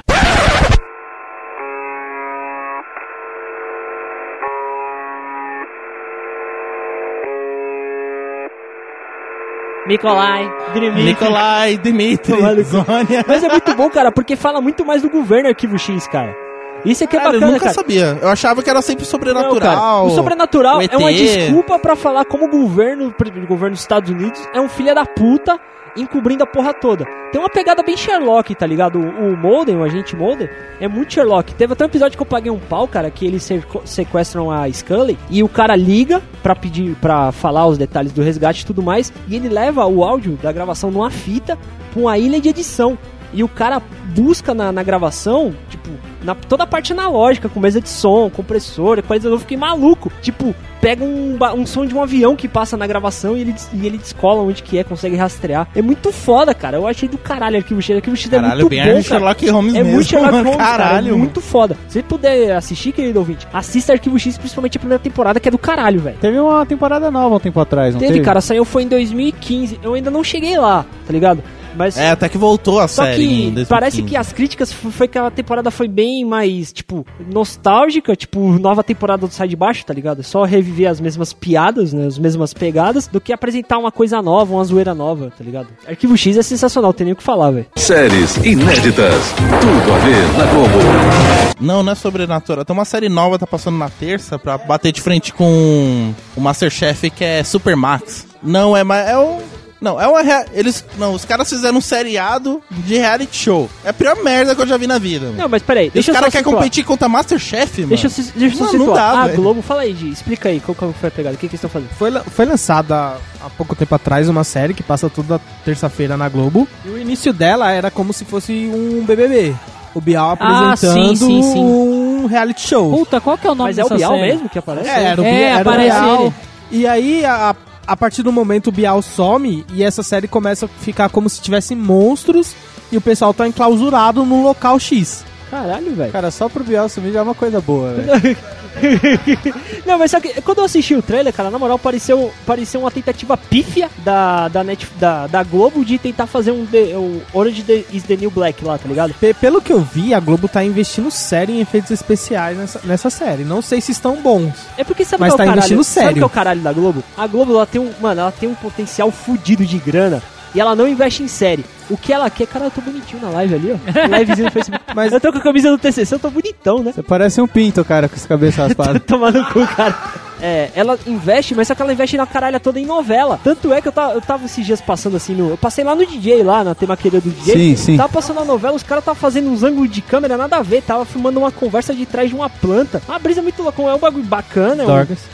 Nikolai, 11.03 11.77
Dimitri, 11.77 12.33
cu. 12.37 12.63
Zônia. 12.63 13.23
Mas 13.27 13.43
é 13.43 13.49
muito 13.49 13.75
bom, 13.75 13.89
cara, 13.89 14.11
porque 14.11 14.35
fala 14.35 14.59
muito 14.61 14.85
mais 14.85 15.01
do 15.01 15.09
governo 15.09 15.49
Arquivo 15.49 15.77
X, 15.77 16.07
cara. 16.07 16.44
Isso 16.85 17.03
é 17.03 17.07
que 17.07 17.15
é 17.15 17.19
Cara, 17.19 17.29
eu 17.35 17.39
bacana, 17.39 17.51
nunca 17.51 17.63
cara. 17.65 17.73
sabia. 17.73 18.17
Eu 18.21 18.29
achava 18.29 18.61
que 18.63 18.69
era 18.69 18.81
sempre 18.81 19.03
Não, 19.03 19.09
sobrenatural. 19.09 19.59
cara, 19.59 20.01
o 20.03 20.09
sobrenatural 20.11 20.77
o 20.77 20.81
é 20.81 20.97
uma 20.97 21.11
desculpa 21.11 21.79
pra 21.79 21.95
falar 21.95 22.25
como 22.25 22.45
o 22.45 22.49
governo, 22.49 23.07
o 23.07 23.47
governo 23.47 23.71
dos 23.73 23.81
Estados 23.81 24.09
Unidos 24.09 24.39
é 24.53 24.59
um 24.61 24.69
filho 24.69 24.93
da 24.93 25.05
puta 25.05 25.59
encobrindo 25.97 26.43
a 26.43 26.45
porra 26.45 26.73
toda. 26.73 27.05
Tem 27.31 27.39
uma 27.39 27.49
pegada 27.49 27.81
bem 27.81 27.95
Sherlock, 27.95 28.53
tá 28.53 28.67
ligado? 28.67 28.99
O, 28.99 29.31
o 29.31 29.37
Mulder, 29.37 29.77
o 29.77 29.83
agente 29.83 30.13
Mulder, 30.13 30.51
é 30.79 30.89
muito 30.89 31.13
Sherlock. 31.13 31.53
Teve 31.55 31.71
até 31.71 31.85
um 31.85 31.87
episódio 31.87 32.17
que 32.17 32.21
eu 32.21 32.25
paguei 32.27 32.51
um 32.51 32.59
pau, 32.59 32.85
cara, 32.85 33.09
que 33.09 33.25
eles 33.25 33.43
sequ- 33.43 33.81
sequestram 33.85 34.51
a 34.51 34.69
Scully 34.69 35.17
e 35.29 35.41
o 35.41 35.47
cara 35.47 35.73
liga 35.73 36.21
pra 36.43 36.53
pedir, 36.53 36.95
pra 36.95 37.31
falar 37.31 37.65
os 37.65 37.77
detalhes 37.77 38.11
do 38.11 38.21
resgate 38.21 38.63
e 38.63 38.65
tudo 38.65 38.83
mais, 38.83 39.11
e 39.29 39.37
ele 39.37 39.47
leva 39.47 39.85
o 39.85 40.03
áudio 40.03 40.37
da 40.43 40.51
gravação 40.51 40.91
numa 40.91 41.09
fita 41.09 41.57
pra 41.93 42.01
uma 42.01 42.17
ilha 42.17 42.41
de 42.41 42.49
edição. 42.49 42.97
E 43.35 43.43
o 43.43 43.47
cara 43.49 43.81
busca 44.15 44.53
na, 44.53 44.71
na 44.71 44.81
gravação, 44.81 45.53
tipo, 45.69 45.89
na, 46.23 46.33
toda 46.33 46.63
a 46.63 46.67
parte 46.67 46.93
analógica, 46.93 47.49
com 47.49 47.59
mesa 47.59 47.81
de 47.81 47.89
som, 47.89 48.29
compressor, 48.29 48.97
equalizador. 48.97 49.35
Eu 49.35 49.41
fiquei 49.41 49.57
maluco. 49.57 50.09
Tipo, 50.21 50.55
pega 50.79 51.03
um, 51.03 51.37
um 51.57 51.65
som 51.65 51.85
de 51.85 51.93
um 51.93 52.01
avião 52.01 52.35
que 52.35 52.47
passa 52.47 52.77
na 52.77 52.87
gravação 52.87 53.35
e 53.35 53.41
ele, 53.41 53.55
e 53.73 53.85
ele 53.85 53.97
descola 53.97 54.41
onde 54.41 54.63
que 54.63 54.77
é, 54.77 54.83
consegue 54.85 55.15
rastrear. 55.17 55.67
É 55.75 55.81
muito 55.81 56.13
foda, 56.13 56.53
cara. 56.53 56.77
Eu 56.77 56.87
achei 56.87 57.09
do 57.09 57.17
caralho 57.17 57.57
Arquivo 57.57 57.81
X. 57.81 57.95
Arquivo 57.97 58.15
X 58.15 58.31
é 58.31 58.35
Caralho, 58.37 58.55
muito 58.55 58.69
bem 58.69 58.79
bom, 58.79 58.89
cara. 58.91 59.03
Sherlock 59.03 59.49
Holmes 59.49 59.75
É 59.75 59.77
mesmo. 59.79 59.93
muito 59.95 60.07
Sherlock. 60.09 60.33
Holmes, 60.33 60.55
cara. 60.55 60.83
Caralho, 60.83 61.13
É 61.13 61.17
muito 61.17 61.41
foda. 61.41 61.77
Se 61.89 62.01
puder 62.01 62.55
assistir, 62.55 62.93
querido 62.93 63.19
ouvinte, 63.19 63.45
assista 63.51 63.91
Arquivo 63.91 64.17
X, 64.17 64.37
principalmente 64.37 64.77
a 64.77 64.79
primeira 64.79 65.03
temporada, 65.03 65.39
que 65.41 65.49
é 65.49 65.51
do 65.51 65.57
caralho, 65.57 65.99
velho. 65.99 66.17
Teve 66.21 66.39
uma 66.39 66.65
temporada 66.65 67.11
nova 67.11 67.35
um 67.35 67.39
tempo 67.39 67.59
atrás, 67.59 67.93
não 67.93 67.99
Teve, 67.99 68.13
teve? 68.13 68.25
cara, 68.25 68.39
saiu 68.39 68.63
foi 68.63 68.83
em 68.83 68.87
2015. 68.87 69.79
Eu 69.83 69.93
ainda 69.93 70.09
não 70.09 70.23
cheguei 70.23 70.57
lá, 70.57 70.85
tá 71.05 71.11
ligado? 71.11 71.43
Mas 71.75 71.97
É, 71.97 72.11
até 72.11 72.29
que 72.29 72.37
voltou 72.37 72.79
a 72.79 72.87
só 72.87 73.03
série. 73.03 73.23
em 73.23 73.27
que 73.27 73.33
2015. 73.65 73.69
parece 73.69 74.01
que 74.03 74.15
as 74.15 74.31
críticas 74.33 74.71
foi 74.71 75.07
que 75.07 75.17
a 75.17 75.29
temporada 75.29 75.69
foi 75.71 75.87
bem 75.87 76.23
mais, 76.25 76.71
tipo, 76.71 77.05
nostálgica, 77.31 78.15
tipo, 78.15 78.39
nova 78.59 78.83
temporada 78.83 79.27
do 79.27 79.33
Sai 79.33 79.47
de 79.47 79.55
Baixo, 79.55 79.85
tá 79.85 79.93
ligado? 79.93 80.19
É 80.21 80.23
só 80.23 80.43
reviver 80.43 80.89
as 80.89 80.99
mesmas 80.99 81.33
piadas, 81.33 81.93
né? 81.93 82.05
As 82.07 82.17
mesmas 82.17 82.53
pegadas, 82.53 83.07
do 83.07 83.19
que 83.21 83.31
apresentar 83.33 83.77
uma 83.77 83.91
coisa 83.91 84.21
nova, 84.21 84.53
uma 84.53 84.63
zoeira 84.63 84.93
nova, 84.93 85.31
tá 85.37 85.43
ligado? 85.43 85.67
Arquivo 85.87 86.17
X 86.17 86.37
é 86.37 86.41
sensacional, 86.43 86.93
tem 86.93 87.05
nem 87.05 87.13
o 87.13 87.15
que 87.15 87.23
falar, 87.23 87.51
velho. 87.51 87.65
Séries 87.75 88.37
inéditas. 88.37 89.33
Tudo 89.61 89.93
a 89.93 89.97
ver 89.99 90.37
na 90.37 90.45
Globo. 90.51 91.55
Não, 91.59 91.83
não 91.83 91.91
é 91.91 91.95
sobrenatural. 91.95 92.65
Tem 92.65 92.73
uma 92.75 92.85
série 92.85 93.09
nova, 93.09 93.39
tá 93.39 93.47
passando 93.47 93.77
na 93.77 93.89
terça, 93.89 94.37
pra 94.37 94.57
bater 94.57 94.91
de 94.91 95.01
frente 95.01 95.33
com 95.33 96.13
o 96.35 96.41
Masterchef, 96.41 97.09
que 97.09 97.23
é 97.23 97.43
Super 97.43 97.75
Max. 97.75 98.27
Não, 98.43 98.75
é 98.75 98.83
mais. 98.83 99.07
É 99.09 99.17
um. 99.17 99.39
Não, 99.85 100.01
é 100.01 100.07
uma. 100.07 100.21
rea- 100.23 100.45
Eles. 100.51 100.83
Não, 100.97 101.13
os 101.13 101.23
caras 101.23 101.47
fizeram 101.47 101.77
um 101.77 101.81
seriado 101.81 102.59
de 102.71 102.97
reality 102.97 103.37
show. 103.37 103.69
É 103.83 103.89
a 103.89 103.93
pior 103.93 104.15
merda 104.23 104.55
que 104.55 104.61
eu 104.63 104.65
já 104.65 104.77
vi 104.77 104.87
na 104.87 104.97
vida. 104.97 105.27
mano. 105.27 105.37
Não, 105.37 105.47
mas 105.47 105.61
peraí, 105.61 105.85
E 105.85 105.87
os 105.89 105.93
deixa 105.93 106.11
só 106.11 106.17
caras 106.19 106.31
querem 106.31 106.43
competir 106.51 106.83
contra 106.83 107.07
Masterchef, 107.07 107.81
mano. 107.81 107.89
Deixa 107.89 108.07
eu, 108.07 108.25
deixa 108.35 108.55
eu 108.57 108.61
não 108.63 108.69
situar. 108.71 108.95
dá, 108.97 109.21
a 109.21 109.27
velho. 109.27 109.35
Globo, 109.41 109.61
fala 109.61 109.81
aí, 109.81 109.93
Gi, 109.95 110.09
explica 110.09 110.49
aí 110.49 110.59
qual, 110.59 110.73
qual 110.73 110.91
foi 110.93 111.09
a 111.09 111.11
pegada, 111.11 111.35
o 111.35 111.37
que, 111.37 111.47
que 111.47 111.55
eles 111.55 111.63
estão 111.63 111.69
fazendo? 111.69 111.89
Foi, 111.97 112.11
foi 112.31 112.45
lançada 112.45 112.95
há 113.39 113.49
pouco 113.55 113.75
tempo 113.75 113.93
atrás 113.93 114.27
uma 114.27 114.43
série 114.43 114.73
que 114.73 114.81
passa 114.81 115.07
toda 115.09 115.39
terça-feira 115.63 116.17
na 116.17 116.27
Globo. 116.27 116.67
E 116.83 116.89
o 116.89 116.97
início 116.97 117.31
dela 117.31 117.71
era 117.71 117.91
como 117.91 118.11
se 118.11 118.25
fosse 118.25 118.51
um 118.73 119.05
BBB. 119.05 119.53
O 119.93 120.01
Bial 120.01 120.37
Ah, 120.39 120.73
apresentando 120.73 121.15
sim, 121.15 121.41
sim, 121.41 121.53
sim. 121.53 121.59
um 121.63 122.25
reality 122.25 122.67
show. 122.67 122.91
Puta, 122.97 123.21
qual 123.21 123.37
que 123.37 123.47
é 123.47 123.51
o 123.51 123.55
nome 123.55 123.69
Mas 123.69 123.77
é 123.77 123.85
o 123.85 123.89
Bial 123.89 124.11
série? 124.11 124.21
mesmo 124.33 124.49
que 124.49 124.59
aparece? 124.59 124.89
É, 124.89 125.03
era 125.03 125.21
o, 125.21 125.25
É, 125.25 125.31
Bi- 125.31 125.41
era 125.43 125.57
o 125.57 125.61
aparece 125.61 125.99
Bial. 126.01 126.21
ele. 126.23 126.33
E 126.71 126.87
aí, 126.87 127.23
a, 127.23 127.55
a 127.87 127.95
partir 127.95 128.23
do 128.23 128.31
momento, 128.31 128.67
o 128.67 128.71
Bial 128.71 129.01
some 129.01 129.65
e 129.73 129.83
essa 129.83 130.03
série 130.03 130.27
começa 130.27 130.65
a 130.65 130.69
ficar 130.69 131.09
como 131.09 131.29
se 131.29 131.41
tivesse 131.41 131.75
monstros 131.75 132.55
e 132.91 132.97
o 132.97 133.01
pessoal 133.01 133.33
tá 133.33 133.47
enclausurado 133.47 134.25
num 134.25 134.43
local 134.43 134.79
X. 134.79 135.23
Caralho, 135.49 135.95
velho. 135.95 136.11
Cara, 136.11 136.31
só 136.31 136.49
pro 136.49 136.63
Biel 136.63 136.89
sumir 136.89 137.13
já 137.13 137.19
é 137.19 137.23
uma 137.23 137.35
coisa 137.35 137.61
boa, 137.61 137.93
velho. 137.93 138.37
Não, 139.85 139.97
mas 139.99 140.11
só 140.11 140.19
que 140.19 140.41
quando 140.41 140.59
eu 140.59 140.65
assisti 140.65 140.95
o 140.95 141.01
trailer, 141.01 141.33
cara, 141.33 141.49
na 141.49 141.59
moral, 141.59 141.77
pareceu, 141.79 142.31
pareceu 142.45 142.81
uma 142.81 142.91
tentativa 142.91 143.37
pífia 143.37 143.89
da, 144.03 144.47
da, 144.47 144.63
Net, 144.63 144.87
da, 144.99 145.27
da 145.27 145.43
Globo 145.43 145.83
de 145.85 145.97
tentar 145.97 146.27
fazer 146.27 146.51
um, 146.51 146.67
um 146.95 147.21
Orange 147.33 147.63
the, 147.63 147.85
is 147.91 148.03
the 148.03 148.15
New 148.15 148.31
Black 148.31 148.63
lá, 148.63 148.77
tá 148.77 148.87
ligado? 148.87 149.13
Pe- 149.19 149.33
pelo 149.33 149.61
que 149.61 149.71
eu 149.71 149.79
vi, 149.81 150.13
a 150.13 150.19
Globo 150.19 150.47
tá 150.47 150.63
investindo 150.63 151.09
sério 151.11 151.53
em 151.55 151.61
efeitos 151.61 151.91
especiais 151.91 152.57
nessa, 152.57 152.81
nessa 152.83 153.09
série. 153.09 153.43
Não 153.43 153.61
sei 153.61 153.81
se 153.81 153.91
estão 153.91 154.21
bons. 154.21 154.53
É 154.77 154.83
porque 154.83 155.05
sabe 155.05 155.21
Mas 155.21 155.33
qual 155.33 155.39
é 155.39 155.43
o 155.43 155.45
tá 155.45 155.45
caralho? 155.45 155.57
investindo 155.59 155.83
Sabe 155.83 156.05
sério. 156.05 156.17
que 156.17 156.23
é 156.23 156.25
o 156.25 156.29
caralho 156.29 156.61
da 156.61 156.73
Globo? 156.73 157.03
A 157.17 157.27
Globo, 157.27 157.53
ela 157.55 157.65
tem 157.65 157.81
um, 157.81 157.91
mano, 158.01 158.21
ela 158.21 158.31
tem 158.31 158.49
um 158.49 158.55
potencial 158.55 159.11
fudido 159.11 159.65
de 159.65 159.77
grana. 159.77 160.21
E 160.55 160.59
ela 160.59 160.75
não 160.75 160.87
investe 160.87 161.21
em 161.21 161.27
série. 161.27 161.65
O 161.89 161.97
que 161.97 162.11
ela 162.13 162.29
quer, 162.29 162.47
cara, 162.47 162.65
eu 162.65 162.71
tô 162.71 162.81
bonitinho 162.81 163.21
na 163.21 163.29
live 163.29 163.53
ali, 163.55 163.71
ó. 163.73 163.77
Livezinho 164.17 164.45
no 164.45 164.51
Facebook. 164.51 164.83
Mas- 164.95 165.11
eu 165.13 165.19
tô 165.19 165.31
com 165.31 165.37
a 165.37 165.41
camisa 165.41 165.69
do 165.69 165.77
TCC, 165.77 166.15
eu 166.15 166.19
tô 166.19 166.29
bonitão, 166.29 166.81
né? 166.81 166.91
Você 166.93 167.03
parece 167.03 167.39
um 167.41 167.47
pinto, 167.47 167.83
cara, 167.85 168.07
com 168.09 168.15
essa 168.15 168.27
cabeça 168.27 168.63
raspada. 168.65 168.99
Tomar 168.99 169.31
no 169.33 169.45
cu, 169.51 169.67
cara. 169.67 169.93
É, 170.41 170.69
ela 170.75 170.97
investe, 171.07 171.55
mas 171.55 171.67
só 171.67 171.75
que 171.75 171.81
ela 171.81 171.93
investe 171.93 172.17
na 172.17 172.25
caralha 172.25 172.59
toda 172.59 172.79
em 172.79 172.85
novela. 172.85 173.39
Tanto 173.43 173.71
é 173.73 173.81
que 173.81 173.87
eu 173.87 173.91
tava, 173.91 174.13
eu 174.13 174.21
tava 174.21 174.45
esses 174.45 174.65
dias 174.65 174.81
passando 174.81 175.15
assim 175.15 175.33
no. 175.33 175.49
Eu 175.51 175.57
passei 175.57 175.83
lá 175.83 175.95
no 175.95 176.05
DJ, 176.05 176.43
lá 176.43 176.63
na 176.63 176.75
temaqueria 176.75 177.21
do 177.21 177.29
DJ. 177.29 177.53
Sim, 177.53 177.75
sim. 177.75 177.97
Tava 177.97 178.09
passando 178.09 178.39
a 178.41 178.45
novela, 178.45 178.75
os 178.75 178.83
caras 178.83 179.03
tava 179.03 179.17
fazendo 179.17 179.49
uns 179.49 179.63
ângulos 179.63 179.89
de 179.89 180.01
câmera, 180.01 180.35
nada 180.37 180.57
a 180.57 180.61
ver. 180.61 180.81
Tava 180.81 181.05
filmando 181.05 181.39
uma 181.39 181.51
conversa 181.51 181.93
de 181.93 182.05
trás 182.05 182.29
de 182.29 182.35
uma 182.35 182.49
planta. 182.49 183.01
Uma 183.07 183.17
brisa 183.19 183.41
muito 183.41 183.61
louca. 183.63 183.81
É 183.81 183.93
um 183.93 183.99
bagulho 183.99 184.23
bacana. 184.25 184.83
É, 184.83 184.85
um- 184.85 184.89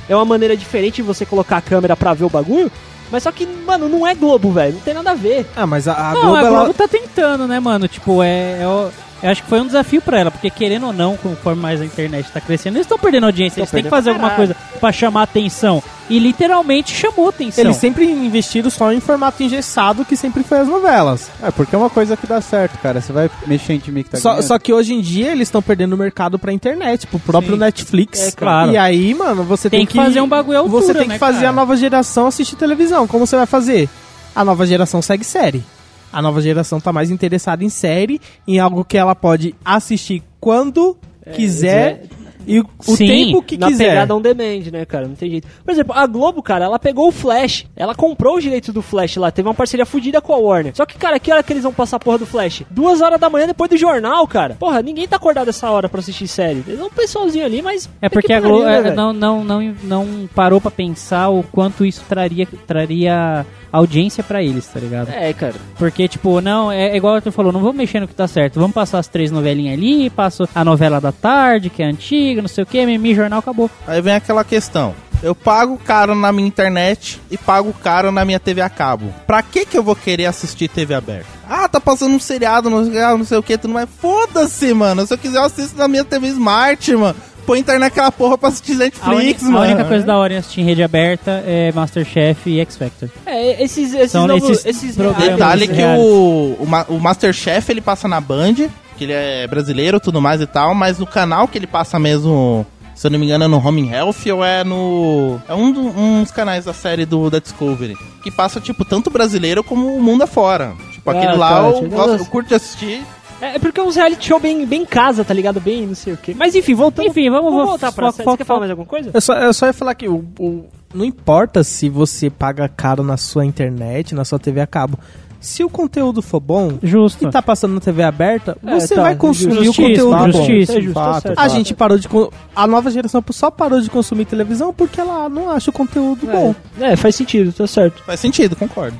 é 0.09 0.15
uma 0.15 0.25
maneira 0.25 0.55
diferente 0.55 0.97
de 0.97 1.01
você 1.01 1.25
colocar 1.25 1.57
a 1.57 1.61
câmera 1.61 1.95
pra 1.95 2.13
ver 2.13 2.25
o 2.25 2.29
bagulho. 2.29 2.71
Mas 3.11 3.23
só 3.23 3.31
que, 3.31 3.45
mano, 3.45 3.89
não 3.89 4.07
é 4.07 4.15
Globo, 4.15 4.51
velho. 4.51 4.73
Não 4.75 4.81
tem 4.81 4.93
nada 4.93 5.11
a 5.11 5.15
ver. 5.15 5.45
Ah, 5.55 5.67
mas 5.67 5.87
a, 5.87 5.93
a 5.93 6.13
Não, 6.13 6.21
Globo, 6.21 6.35
a 6.37 6.41
Globo 6.41 6.55
ela... 6.65 6.73
tá 6.73 6.87
tentando, 6.87 7.47
né, 7.47 7.59
mano? 7.59 7.87
Tipo, 7.87 8.23
é. 8.23 8.61
é 8.61 8.67
o- 8.67 8.89
eu 9.21 9.29
acho 9.29 9.43
que 9.43 9.49
foi 9.49 9.61
um 9.61 9.65
desafio 9.65 10.01
pra 10.01 10.19
ela, 10.19 10.31
porque 10.31 10.49
querendo 10.49 10.87
ou 10.87 10.93
não, 10.93 11.15
conforme 11.17 11.61
mais 11.61 11.79
a 11.81 11.85
internet 11.85 12.31
tá 12.31 12.41
crescendo, 12.41 12.75
eles 12.77 12.85
estão 12.85 12.97
perdendo 12.97 13.25
audiência, 13.25 13.55
Tão 13.55 13.61
eles 13.63 13.71
têm 13.71 13.83
que 13.83 13.89
fazer 13.89 14.09
alguma 14.11 14.31
coisa 14.31 14.55
pra 14.79 14.91
chamar 14.91 15.23
atenção. 15.23 15.83
E 16.09 16.19
literalmente 16.19 16.93
chamou 16.93 17.29
atenção. 17.29 17.63
Eles 17.63 17.77
sempre 17.77 18.03
investiram 18.03 18.69
só 18.69 18.91
em 18.91 18.99
formato 18.99 19.41
engessado, 19.41 20.03
que 20.03 20.17
sempre 20.17 20.43
foi 20.43 20.59
as 20.59 20.67
novelas. 20.67 21.29
É, 21.41 21.51
porque 21.51 21.73
é 21.73 21.77
uma 21.77 21.89
coisa 21.89 22.17
que 22.17 22.27
dá 22.27 22.41
certo, 22.41 22.77
cara. 22.79 22.99
Você 22.99 23.13
vai 23.13 23.29
mexer 23.47 23.73
em 23.73 23.79
time 23.79 24.03
que 24.03 24.09
tá 24.09 24.17
Só, 24.17 24.41
só 24.41 24.59
que 24.59 24.73
hoje 24.73 24.93
em 24.93 24.99
dia 24.99 25.31
eles 25.31 25.47
estão 25.47 25.61
perdendo 25.61 25.93
o 25.93 25.97
mercado 25.97 26.37
pra 26.37 26.51
internet, 26.51 27.07
pro 27.07 27.17
próprio 27.19 27.53
Sim. 27.53 27.59
Netflix. 27.59 28.27
É, 28.27 28.31
claro. 28.31 28.71
E 28.71 28.77
aí, 28.77 29.13
mano, 29.13 29.43
você 29.43 29.69
Tem 29.69 29.81
tem, 29.81 29.87
que 29.87 29.95
fazer 29.95 30.19
um 30.19 30.27
bagulho 30.27 30.57
altura, 30.57 30.81
Você 30.81 30.93
tem 30.93 31.03
que 31.03 31.09
né, 31.09 31.17
fazer 31.17 31.37
cara? 31.37 31.49
a 31.49 31.53
nova 31.53 31.77
geração 31.77 32.27
assistir 32.27 32.57
televisão. 32.57 33.07
Como 33.07 33.25
você 33.25 33.37
vai 33.37 33.45
fazer? 33.45 33.87
A 34.35 34.43
nova 34.43 34.65
geração 34.65 35.01
segue 35.01 35.23
série. 35.23 35.63
A 36.11 36.21
nova 36.21 36.41
geração 36.41 36.79
tá 36.79 36.91
mais 36.91 37.09
interessada 37.09 37.63
em 37.63 37.69
série, 37.69 38.19
em 38.47 38.59
algo 38.59 38.83
que 38.83 38.97
ela 38.97 39.15
pode 39.15 39.55
assistir 39.63 40.23
quando 40.39 40.97
quiser 41.35 42.03
e 42.45 42.59
o, 42.59 42.65
o 42.87 42.95
Sim, 42.95 43.07
tempo 43.07 43.41
que 43.41 43.57
na 43.57 43.67
quiser. 43.67 43.89
pegada 43.89 44.15
on 44.15 44.21
demand, 44.21 44.71
né, 44.71 44.85
cara? 44.85 45.07
Não 45.07 45.15
tem 45.15 45.29
jeito. 45.29 45.47
Por 45.63 45.71
exemplo, 45.71 45.93
a 45.95 46.05
Globo, 46.07 46.41
cara, 46.41 46.65
ela 46.65 46.79
pegou 46.79 47.07
o 47.07 47.11
Flash. 47.11 47.65
Ela 47.75 47.95
comprou 47.95 48.37
os 48.37 48.43
direitos 48.43 48.73
do 48.73 48.81
Flash 48.81 49.17
lá. 49.17 49.31
Teve 49.31 49.47
uma 49.47 49.53
parceria 49.53 49.85
fudida 49.85 50.21
com 50.21 50.33
a 50.33 50.37
Warner. 50.37 50.75
Só 50.75 50.85
que, 50.85 50.97
cara, 50.97 51.19
que 51.19 51.31
hora 51.31 51.43
que 51.43 51.53
eles 51.53 51.63
vão 51.63 51.73
passar 51.73 51.97
a 51.97 51.99
porra 51.99 52.19
do 52.19 52.25
Flash? 52.25 52.63
Duas 52.69 53.01
horas 53.01 53.19
da 53.19 53.29
manhã 53.29 53.47
depois 53.47 53.69
do 53.69 53.77
jornal, 53.77 54.25
cara. 54.27 54.55
Porra, 54.59 54.81
ninguém 54.81 55.07
tá 55.07 55.15
acordado 55.15 55.49
essa 55.49 55.69
hora 55.69 55.89
pra 55.89 55.99
assistir 55.99 56.27
série. 56.27 56.63
Eles 56.67 56.79
vão 56.79 56.87
um 56.87 56.91
pessoalzinho 56.91 57.45
ali, 57.45 57.61
mas. 57.61 57.89
É 58.01 58.09
porque 58.09 58.27
que 58.27 58.33
a 58.33 58.39
Globo 58.39 58.63
né, 58.65 58.77
é, 58.77 58.81
velho? 58.81 58.95
não, 58.95 59.13
não, 59.13 59.43
não, 59.43 59.75
não 59.83 60.29
parou 60.33 60.59
pra 60.59 60.71
pensar 60.71 61.29
o 61.29 61.43
quanto 61.43 61.85
isso 61.85 62.03
traria, 62.07 62.47
traria 62.67 63.45
audiência 63.71 64.23
pra 64.23 64.43
eles, 64.43 64.67
tá 64.67 64.79
ligado? 64.79 65.09
É, 65.09 65.31
cara. 65.33 65.55
Porque, 65.77 66.07
tipo, 66.07 66.41
não, 66.41 66.71
é, 66.71 66.89
é 66.89 66.97
igual 66.97 67.21
tu 67.21 67.31
falou, 67.31 67.51
não 67.51 67.61
vamos 67.61 67.75
mexer 67.77 67.99
no 67.99 68.07
que 68.07 68.13
tá 68.13 68.27
certo. 68.27 68.59
Vamos 68.59 68.73
passar 68.73 68.99
as 68.99 69.07
três 69.07 69.31
novelinhas 69.31 69.77
ali, 69.77 70.09
passo 70.09 70.47
a 70.53 70.65
novela 70.65 70.99
da 70.99 71.11
tarde, 71.11 71.69
que 71.69 71.81
é 71.81 71.85
antiga, 71.85 72.30
não 72.39 72.47
sei 72.47 72.63
o 72.63 72.67
que, 72.67 72.85
mimi, 72.85 73.15
jornal, 73.15 73.39
acabou. 73.39 73.69
Aí 73.87 74.01
vem 74.01 74.13
aquela 74.13 74.43
questão. 74.43 74.93
Eu 75.23 75.35
pago 75.35 75.77
caro 75.77 76.15
na 76.15 76.31
minha 76.31 76.47
internet 76.47 77.21
e 77.29 77.37
pago 77.37 77.71
caro 77.73 78.11
na 78.11 78.25
minha 78.25 78.39
TV 78.39 78.59
a 78.61 78.69
cabo. 78.69 79.13
Pra 79.27 79.43
que 79.43 79.65
que 79.67 79.77
eu 79.77 79.83
vou 79.83 79.95
querer 79.95 80.25
assistir 80.25 80.67
TV 80.67 80.95
aberta? 80.95 81.27
Ah, 81.47 81.67
tá 81.67 81.79
passando 81.79 82.15
um 82.15 82.19
seriado, 82.19 82.69
não, 82.71 82.79
ah, 82.79 83.17
não 83.17 83.23
sei 83.25 83.37
o 83.37 83.43
que, 83.43 83.55
tudo 83.57 83.73
mais. 83.73 83.87
Foda-se, 83.99 84.73
mano. 84.73 85.05
Se 85.05 85.13
eu 85.13 85.17
quiser, 85.17 85.37
eu 85.37 85.43
assisto 85.43 85.77
na 85.77 85.87
minha 85.87 86.03
TV 86.03 86.27
Smart, 86.29 86.95
mano. 86.95 87.15
Põe 87.45 87.59
internet 87.59 87.89
naquela 87.89 88.11
porra 88.11 88.37
pra 88.37 88.49
assistir 88.49 88.73
A, 88.73 88.77
Netflix, 88.77 89.43
a 89.43 89.49
mano. 89.49 89.65
única 89.65 89.85
coisa 89.85 90.05
da 90.05 90.15
hora 90.17 90.33
em 90.33 90.37
assistir 90.37 90.61
em 90.61 90.63
rede 90.63 90.81
aberta 90.83 91.43
é 91.45 91.71
Masterchef 91.71 92.49
e 92.49 92.59
X 92.59 92.77
Factor. 92.77 93.09
É, 93.25 93.63
esses, 93.63 93.93
esses 93.93 94.11
São 94.11 94.25
novos. 94.27 94.49
esses 94.49 94.65
Esses, 94.65 94.95
programas 94.95 95.29
Detalhe 95.31 95.67
que 95.67 95.83
o, 95.83 96.57
o, 96.59 96.95
o 96.95 96.99
Masterchef 96.99 97.71
ele 97.71 97.81
passa 97.81 98.07
na 98.07 98.21
Band, 98.21 98.55
que 99.01 99.05
ele 99.05 99.13
é 99.13 99.47
brasileiro 99.47 99.99
tudo 99.99 100.21
mais 100.21 100.39
e 100.41 100.45
tal, 100.45 100.75
mas 100.75 100.99
no 100.99 101.07
canal 101.07 101.47
que 101.47 101.57
ele 101.57 101.65
passa 101.65 101.97
mesmo, 101.97 102.63
se 102.93 103.07
eu 103.07 103.09
não 103.11 103.17
me 103.17 103.25
engano, 103.25 103.45
é 103.45 103.47
no 103.47 103.57
Home 103.57 103.89
and 103.89 103.91
Health 103.95 104.15
ou 104.31 104.45
é 104.45 104.63
no. 104.63 105.39
É 105.49 105.55
um 105.55 105.71
dos 105.71 105.95
uns 105.95 106.29
canais 106.29 106.65
da 106.65 106.73
série 106.73 107.03
do 107.03 107.27
da 107.29 107.39
Discovery. 107.39 107.95
Que 108.23 108.29
passa, 108.29 108.59
tipo, 108.61 108.85
tanto 108.85 109.09
brasileiro 109.09 109.63
como 109.63 109.95
o 109.95 110.01
mundo 110.03 110.21
afora. 110.21 110.73
Tipo, 110.91 111.09
Ah, 111.09 111.13
aquele 111.13 111.33
lá 111.35 111.63
eu, 111.67 111.89
gosto- 111.89 112.17
eu 112.19 112.25
curto 112.27 112.49
de 112.49 112.53
assistir. 112.55 113.01
É, 113.41 113.55
é 113.55 113.59
porque 113.59 113.79
é 113.79 113.83
uns 113.83 113.95
reality 113.95 114.27
show 114.27 114.39
bem, 114.39 114.67
bem 114.67 114.85
casa, 114.85 115.25
tá 115.25 115.33
ligado? 115.33 115.59
Bem 115.59 115.87
não 115.87 115.95
sei 115.95 116.13
o 116.13 116.17
quê. 116.17 116.35
Mas 116.37 116.53
enfim, 116.53 116.75
voltando. 116.75 117.07
Enfim, 117.07 117.27
vamos- 117.31 117.51
vamos 117.51 117.69
voltar 117.69 117.91
pra 117.91 118.11
série. 118.11 118.29
Você 118.29 118.37
quer 118.37 118.43
falar 118.45 118.59
mais 118.59 118.69
alguma 118.69 118.87
coisa? 118.87 119.09
Eu 119.11 119.19
só, 119.21 119.33
eu 119.33 119.51
só 119.51 119.65
ia 119.65 119.73
falar 119.73 119.95
que 119.95 120.07
o, 120.07 120.23
o- 120.39 120.65
não 120.93 121.03
importa 121.03 121.63
se 121.63 121.89
você 121.89 122.29
paga 122.29 122.69
caro 122.69 123.01
na 123.01 123.17
sua 123.17 123.43
internet, 123.43 124.13
na 124.13 124.23
sua 124.23 124.37
TV 124.37 124.61
a 124.61 124.67
cabo. 124.67 124.99
Se 125.41 125.63
o 125.63 125.69
conteúdo 125.69 126.21
for 126.21 126.39
bom 126.39 126.77
Justo. 126.83 127.27
e 127.27 127.31
tá 127.31 127.41
passando 127.41 127.73
na 127.73 127.79
TV 127.81 128.03
aberta, 128.03 128.55
É, 128.65 128.79
você 128.79 128.93
tá, 128.95 129.01
vai 129.01 129.15
consumir 129.15 129.67
o 129.67 129.73
conteúdo 129.73 130.15
bom. 130.17 130.31
justiça. 130.31 130.77
É 130.77 130.81
justo, 130.81 130.93
tá 130.93 131.13
fato. 131.21 131.33
A 131.35 131.47
gente 131.47 131.73
parou 131.73 131.97
de. 131.97 132.07
A 132.55 132.67
nova 132.67 132.91
geração 132.91 133.23
só 133.31 133.49
parou 133.49 133.81
de 133.81 133.89
consumir 133.89 134.25
televisão 134.25 134.71
porque 134.71 135.01
ela 135.01 135.27
não 135.27 135.49
acha 135.49 135.71
o 135.71 135.73
conteúdo 135.73 136.27
bom. 136.27 136.53
É, 136.79 136.95
faz 136.95 137.15
sentido, 137.15 137.51
tá 137.51 137.65
certo. 137.65 138.03
Faz 138.03 138.19
sentido, 138.19 138.55
concordo. 138.55 138.95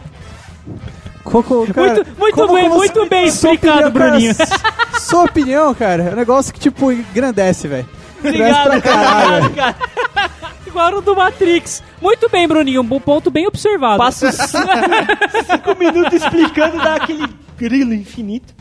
Coco, 1.24 1.68
cara, 1.72 1.94
muito 1.94 2.10
muito 2.20 2.36
como- 2.36 2.54
bem, 2.56 2.64
como 2.64 2.78
muito 2.78 3.06
bem 3.08 3.30
sua 3.30 3.54
explicado, 3.54 3.88
opinião, 3.90 3.92
cara, 3.94 4.10
Bruninho. 4.12 4.36
Sua 5.00 5.24
opinião, 5.24 5.74
cara, 5.76 6.04
é 6.04 6.14
um 6.14 6.16
negócio 6.16 6.52
que, 6.54 6.60
tipo, 6.60 6.92
engrandece, 6.92 7.68
velho. 7.68 7.88
Obrigado, 8.20 8.82
cara. 8.82 9.50
cara. 9.50 9.76
Igual 10.72 11.00
o 11.00 11.02
do 11.02 11.14
Matrix. 11.16 11.84
Muito 12.02 12.30
bem, 12.30 12.48
Bruninho. 12.48 12.82
Um 12.82 12.86
bom 12.86 13.00
ponto 13.00 13.30
bem 13.30 13.46
observado. 13.46 13.98
Passo 13.98 14.26
cinco 14.32 15.78
minutos 15.78 16.14
explicando 16.14 16.78
daquele 16.78 17.28
grilo 17.58 17.94
infinito. 17.94 18.54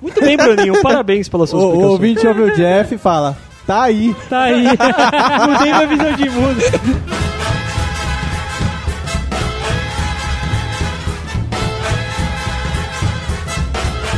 Muito 0.00 0.18
bem, 0.20 0.34
Bruninho. 0.36 0.80
Parabéns 0.82 1.28
pela 1.28 1.46
sua 1.46 1.60
O, 1.60 1.62
o 1.62 1.66
explicação. 1.68 1.90
ouvinte 1.92 2.26
ouve 2.26 2.40
o 2.42 2.56
Jeff 2.56 2.94
e 2.94 2.98
fala, 2.98 3.36
tá 3.66 3.82
aí. 3.82 4.16
Tá 4.30 4.40
aí. 4.44 4.64
Mudei 5.46 5.72
minha 5.74 5.86
visão 5.86 6.12
de 6.14 6.30
mundo. 6.30 6.60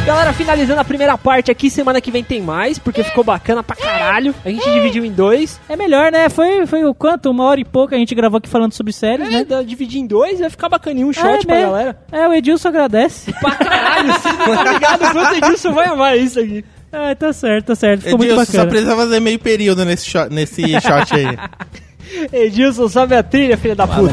Galera, 0.07 0.35
finalizando 0.35 0.81
a 0.81 0.85
primeira 0.85 1.17
parte 1.17 1.51
aqui, 1.51 1.71
semana 1.71 1.99
que 1.99 2.11
vem 2.11 2.23
tem 2.23 2.38
mais, 2.43 2.79
porque 2.79 3.03
ficou 3.03 3.25
bacana 3.25 3.62
pra 3.62 3.75
caralho. 3.75 4.35
A 4.45 4.51
gente 4.51 4.71
dividiu 4.71 5.03
em 5.03 5.11
dois. 5.11 5.59
É 5.67 5.77
melhor, 5.77 6.12
né? 6.12 6.29
Foi, 6.29 6.67
foi 6.67 6.85
o 6.85 6.93
quanto? 6.93 7.31
Uma 7.31 7.45
hora 7.45 7.59
e 7.61 7.64
pouco 7.64 7.95
a 7.95 7.99
gente 7.99 8.14
gravou 8.14 8.37
aqui 8.37 8.49
falando 8.49 8.75
sobre 8.75 8.93
séries, 8.93 9.27
É, 9.27 9.31
né? 9.31 9.45
dá- 9.45 9.62
dividir 9.62 10.01
em 10.03 10.07
dois, 10.07 10.40
vai 10.40 10.51
ficar 10.51 10.69
bacaninho 10.69 11.07
um 11.09 11.12
shot 11.12 11.27
é, 11.27 11.38
pra 11.47 11.55
né? 11.57 11.62
galera. 11.62 11.99
É, 12.12 12.29
o 12.29 12.35
Edilson 12.35 12.69
agradece. 12.69 13.33
Pra 13.33 13.53
caralho, 13.53 14.12
você 14.12 14.29
não 14.33 14.55
tá 14.64 14.73
ligado 14.73 15.12
quanto 15.12 15.35
Edilson 15.37 15.73
vai 15.73 15.87
amar 15.87 16.19
isso 16.19 16.38
aqui. 16.38 16.62
Ah, 16.93 17.14
tá 17.14 17.33
certo, 17.33 17.67
tá 17.69 17.75
certo. 17.75 18.03
Ficou 18.03 18.19
muito 18.19 18.31
Edilson, 18.35 18.45
só 18.45 18.59
bacana. 18.59 18.71
precisa 18.71 18.97
fazer 18.97 19.21
meio 19.21 19.38
período 19.38 19.87
nesse 19.87 20.05
shot, 20.07 20.29
nesse 20.31 20.62
shot 20.83 21.14
aí. 21.14 21.38
Edilson, 22.31 22.88
sobe 22.90 23.17
a 23.17 23.23
trilha, 23.23 23.57
filha 23.57 23.75
da 23.75 23.87
puta. 23.87 24.12